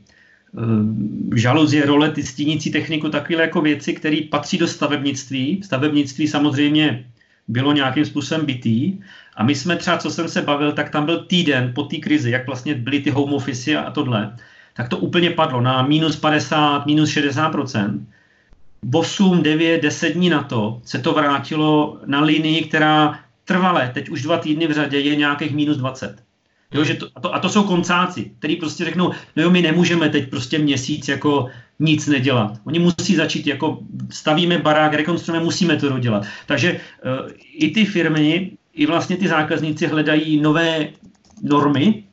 uh, 0.52 1.36
žaluzie, 1.36 1.86
rolety, 1.86 2.24
stínící 2.24 2.72
techniku, 2.72 3.10
takové 3.10 3.42
jako 3.42 3.62
věci, 3.62 3.94
které 3.94 4.18
patří 4.32 4.58
do 4.58 4.68
stavebnictví. 4.68 5.62
Stavebnictví 5.64 6.28
samozřejmě 6.28 7.06
bylo 7.52 7.72
nějakým 7.72 8.06
způsobem 8.06 8.46
bytý. 8.46 9.00
A 9.36 9.44
my 9.44 9.56
jsme 9.56 9.76
třeba, 9.76 9.98
co 9.98 10.12
jsem 10.12 10.28
se 10.28 10.42
bavil, 10.42 10.72
tak 10.72 10.90
tam 10.90 11.06
byl 11.06 11.26
týden 11.26 11.72
po 11.76 11.84
té 11.84 11.98
krizi, 11.98 12.32
jak 12.32 12.48
vlastně 12.48 12.76
byly 12.76 13.00
ty 13.00 13.10
home 13.10 13.34
office 13.34 13.78
a 13.78 13.92
tohle, 13.92 14.36
tak 14.74 14.90
to 14.90 14.98
úplně 14.98 15.30
padlo 15.30 15.62
na 15.62 15.84
minus 15.84 16.16
50, 16.16 16.86
minus 16.86 17.10
60% 17.10 18.00
8, 18.94 19.44
9, 19.44 19.82
10 19.82 20.10
dní 20.10 20.30
na 20.30 20.44
to 20.44 20.82
se 20.86 21.00
to 21.00 21.14
vrátilo 21.14 22.00
na 22.06 22.22
linii, 22.22 22.62
která 22.62 23.20
trvale, 23.46 23.92
teď 23.94 24.10
už 24.10 24.22
dva 24.22 24.38
týdny 24.38 24.68
v 24.68 24.72
řadě, 24.72 25.00
je 25.00 25.16
nějakých 25.16 25.56
minus 25.56 25.78
20. 25.78 26.24
Jo, 26.74 26.84
že 26.84 26.94
to, 26.94 27.08
a, 27.16 27.20
to, 27.20 27.36
a 27.36 27.40
to 27.40 27.50
jsou 27.50 27.64
koncáci, 27.64 28.32
který 28.40 28.56
prostě 28.56 28.86
řeknou, 28.86 29.12
no 29.36 29.44
jo, 29.44 29.50
my 29.50 29.62
nemůžeme 29.62 30.10
teď 30.10 30.30
prostě 30.30 30.60
měsíc 30.60 31.08
jako 31.08 31.50
nic 31.82 32.08
nedělat. 32.08 32.58
Oni 32.64 32.80
musí 32.80 33.16
začít, 33.16 33.48
jako 33.48 33.80
stavíme 34.10 34.58
barák, 34.58 34.94
rekonstruujeme, 34.94 35.44
musíme 35.44 35.76
to 35.76 35.90
dodělat. 35.90 36.26
Takže 36.46 36.72
uh, 36.72 37.32
i 37.54 37.72
ty 37.72 37.86
firmy, 37.86 38.52
i 38.74 38.86
vlastně 38.86 39.18
ty 39.18 39.28
zákazníci 39.28 39.88
hledají 39.88 40.42
nové 40.42 40.88
normy 41.44 42.04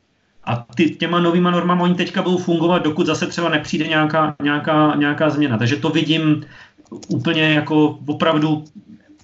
a 0.43 0.65
ty, 0.75 0.89
těma 0.89 1.19
novýma 1.19 1.51
normama 1.51 1.83
oni 1.83 1.95
teďka 1.95 2.21
budou 2.21 2.37
fungovat, 2.37 2.83
dokud 2.83 3.05
zase 3.05 3.27
třeba 3.27 3.49
nepřijde 3.49 3.87
nějaká, 3.87 4.35
nějaká, 4.43 4.95
nějaká 4.95 5.29
změna. 5.29 5.57
Takže 5.57 5.75
to 5.75 5.89
vidím 5.89 6.43
úplně 7.07 7.43
jako 7.53 7.99
opravdu 8.05 8.63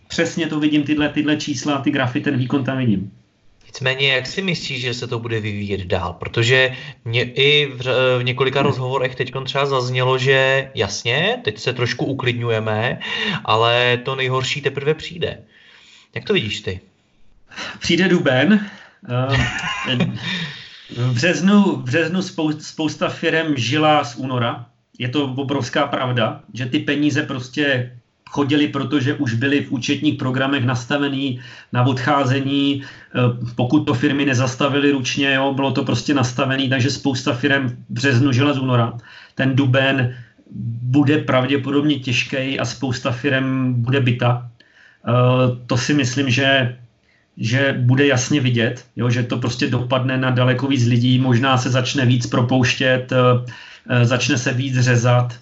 přesně 0.08 0.48
to 0.48 0.60
vidím, 0.60 0.84
tyhle, 0.84 1.10
tyhle 1.10 1.38
čísla, 1.38 1.78
ty 1.78 1.92
grafy, 1.92 2.22
ten 2.22 2.38
výkon 2.38 2.64
tam 2.64 2.78
vidím. 2.78 3.12
Nicméně, 3.76 4.14
jak 4.14 4.28
si 4.28 4.42
myslíš, 4.42 4.82
že 4.82 4.94
se 4.94 5.08
to 5.08 5.20
bude 5.20 5.40
vyvíjet 5.40 5.82
dál? 5.82 6.14
Protože 6.14 6.72
mě 7.06 7.24
i 7.24 7.66
v, 7.66 7.84
v 8.20 8.24
několika 8.24 8.62
rozhovorech 8.62 9.16
teď 9.16 9.34
třeba 9.46 9.66
zaznělo, 9.66 10.18
že 10.18 10.72
jasně, 10.76 11.42
teď 11.44 11.60
se 11.60 11.74
trošku 11.74 12.06
uklidňujeme, 12.06 13.00
ale 13.46 13.98
to 13.98 14.16
nejhorší 14.16 14.62
teprve 14.62 14.94
přijde. 14.94 15.44
Jak 16.16 16.24
to 16.24 16.34
vidíš 16.34 16.62
ty? 16.62 16.80
Přijde 17.80 18.08
duben. 18.08 18.70
V 20.98 21.14
březnu, 21.14 21.64
v 21.64 21.84
březnu 21.84 22.22
spousta 22.60 23.10
firm 23.10 23.54
žila 23.58 24.04
z 24.04 24.16
února. 24.16 24.66
Je 25.00 25.10
to 25.10 25.26
obrovská 25.26 25.88
pravda, 25.88 26.42
že 26.54 26.66
ty 26.66 26.80
peníze 26.80 27.24
prostě 27.24 27.98
chodili, 28.30 28.68
protože 28.68 29.14
už 29.14 29.34
byli 29.34 29.62
v 29.64 29.72
účetních 29.72 30.16
programech 30.16 30.66
nastavený 30.66 31.40
na 31.74 31.84
odcházení, 31.84 32.84
eh, 32.84 33.20
pokud 33.56 33.86
to 33.86 33.94
firmy 33.94 34.26
nezastavily 34.26 34.92
ručně, 34.92 35.34
jo, 35.34 35.54
bylo 35.54 35.72
to 35.72 35.86
prostě 35.86 36.14
nastavené, 36.14 36.70
takže 36.70 36.90
spousta 36.90 37.34
firm 37.34 37.78
březnu 37.90 38.32
žila 38.32 38.54
z 38.54 38.60
února. 38.60 38.94
Ten 39.36 39.56
duben 39.56 40.16
bude 40.82 41.18
pravděpodobně 41.18 42.00
těžký 42.00 42.60
a 42.60 42.66
spousta 42.66 43.12
firm 43.12 43.74
bude 43.74 44.00
byta. 44.00 44.50
Eh, 45.08 45.12
to 45.66 45.78
si 45.78 45.94
myslím, 45.94 46.30
že 46.30 46.78
že 47.38 47.76
bude 47.84 48.08
jasně 48.08 48.40
vidět, 48.40 48.86
jo, 48.96 49.10
že 49.10 49.24
to 49.24 49.38
prostě 49.38 49.68
dopadne 49.68 50.18
na 50.18 50.32
daleko 50.32 50.72
víc 50.72 50.88
lidí, 50.88 51.20
možná 51.20 51.58
se 51.60 51.68
začne 51.70 52.06
víc 52.08 52.28
propouštět, 52.28 53.12
eh, 53.12 54.06
začne 54.06 54.38
se 54.40 54.54
víc 54.56 54.80
řezat, 54.80 55.36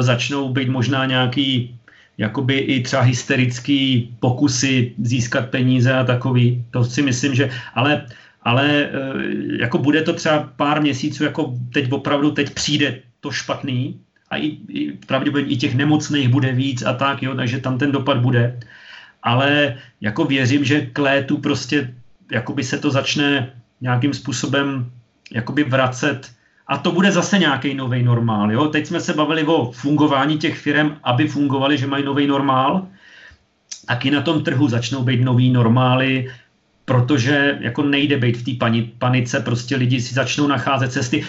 začnou 0.00 0.54
být 0.54 0.68
možná 0.70 1.06
nějaký 1.10 1.74
jakoby 2.18 2.58
i 2.58 2.82
třeba 2.82 3.02
hysterický 3.02 4.14
pokusy 4.20 4.94
získat 5.02 5.50
peníze 5.50 5.92
a 5.92 6.04
takový. 6.04 6.64
To 6.70 6.84
si 6.84 7.02
myslím, 7.02 7.34
že... 7.34 7.50
Ale, 7.74 8.06
ale 8.42 8.68
e, 8.70 8.90
jako 9.60 9.78
bude 9.78 10.02
to 10.02 10.12
třeba 10.12 10.52
pár 10.56 10.82
měsíců, 10.82 11.24
jako 11.24 11.54
teď 11.72 11.92
opravdu 11.92 12.30
teď 12.30 12.54
přijde 12.54 13.00
to 13.20 13.30
špatný 13.30 14.00
a 14.30 14.36
i, 14.36 14.46
i 14.68 14.92
pravděpodobně 14.92 15.52
i 15.52 15.56
těch 15.56 15.74
nemocných 15.74 16.28
bude 16.28 16.52
víc 16.52 16.82
a 16.82 16.92
tak, 16.92 17.22
jo, 17.22 17.34
takže 17.34 17.60
tam 17.60 17.78
ten 17.78 17.92
dopad 17.92 18.18
bude. 18.18 18.60
Ale 19.22 19.76
jako 20.00 20.24
věřím, 20.24 20.64
že 20.64 20.86
k 20.86 20.98
létu 20.98 21.38
prostě 21.38 21.94
jakoby 22.32 22.64
se 22.64 22.78
to 22.78 22.90
začne 22.90 23.52
nějakým 23.80 24.14
způsobem 24.14 24.90
jakoby 25.32 25.64
vracet 25.64 26.30
a 26.66 26.78
to 26.78 26.92
bude 26.92 27.12
zase 27.12 27.38
nějaký 27.38 27.74
nový 27.74 28.02
normál. 28.02 28.52
Jo? 28.52 28.68
Teď 28.68 28.86
jsme 28.86 29.00
se 29.00 29.14
bavili 29.14 29.44
o 29.44 29.72
fungování 29.72 30.38
těch 30.38 30.58
firm, 30.58 30.96
aby 31.02 31.28
fungovali, 31.28 31.78
že 31.78 31.86
mají 31.86 32.04
nový 32.04 32.26
normál. 32.26 32.86
i 34.04 34.10
na 34.10 34.20
tom 34.20 34.44
trhu 34.44 34.68
začnou 34.68 35.02
být 35.02 35.20
nový 35.20 35.50
normály. 35.50 36.28
protože 36.84 37.58
jako 37.60 37.82
nejde 37.82 38.16
být 38.16 38.36
v 38.36 38.44
té 38.44 38.66
panice, 38.98 39.40
prostě 39.40 39.76
lidi 39.76 40.00
si 40.00 40.14
začnou 40.14 40.46
nacházet 40.46 40.92
cesty. 40.92 41.24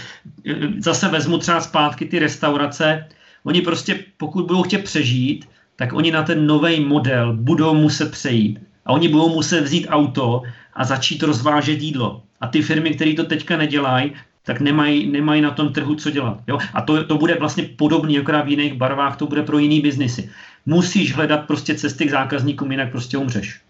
Zase 0.80 1.08
vezmu 1.08 1.38
třeba 1.38 1.62
zpátky 1.62 2.06
ty 2.06 2.19
restaurace, 2.19 3.08
oni 3.43 3.62
prostě, 3.62 4.00
pokud 4.17 4.45
budou 4.45 4.63
chtět 4.63 4.84
přežít, 4.84 5.50
tak 5.76 5.93
oni 5.93 6.12
na 6.12 6.24
ten 6.24 6.48
nový 6.48 6.80
model 6.80 7.34
budou 7.34 7.74
muset 7.74 8.12
přejít. 8.12 8.60
A 8.86 8.91
oni 8.93 9.08
budou 9.08 9.30
muset 9.30 9.62
vzít 9.62 9.88
auto 9.89 10.41
a 10.74 10.84
začít 10.84 11.24
rozvážet 11.24 11.82
jídlo. 11.82 12.21
A 12.41 12.48
ty 12.48 12.62
firmy, 12.62 12.91
které 12.91 13.13
to 13.13 13.24
teďka 13.24 13.58
nedělají, 13.58 14.12
tak 14.45 14.60
nemají, 14.60 15.12
nemají 15.12 15.41
na 15.41 15.51
tom 15.51 15.73
trhu 15.73 15.95
co 15.95 16.10
dělat. 16.12 16.38
Jo? 16.47 16.58
A 16.73 16.81
to, 16.81 17.03
to 17.03 17.17
bude 17.17 17.36
vlastně 17.36 17.63
podobný, 17.63 18.19
akorát 18.19 18.41
v 18.41 18.49
jiných 18.49 18.73
barvách, 18.73 19.17
to 19.17 19.27
bude 19.27 19.43
pro 19.43 19.58
jiný 19.58 19.81
biznisy. 19.81 20.29
Musíš 20.65 21.15
hledat 21.15 21.47
prostě 21.47 21.75
cesty 21.75 22.05
k 22.05 22.12
zákazníkům, 22.12 22.71
jinak 22.71 22.91
prostě 22.91 23.17
umřeš. 23.17 23.62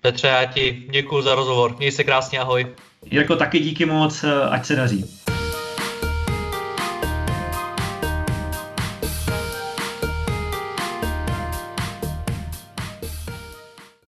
Petře, 0.00 0.26
já 0.26 0.44
ti 0.44 0.86
děkuji 0.90 1.22
za 1.22 1.34
rozhovor. 1.34 1.76
Měj 1.78 1.92
se 1.92 2.04
krásně, 2.04 2.38
ahoj. 2.38 2.66
Jirko, 3.10 3.36
taky 3.36 3.58
díky 3.58 3.86
moc, 3.86 4.24
ať 4.50 4.66
se 4.66 4.76
daří. 4.76 5.04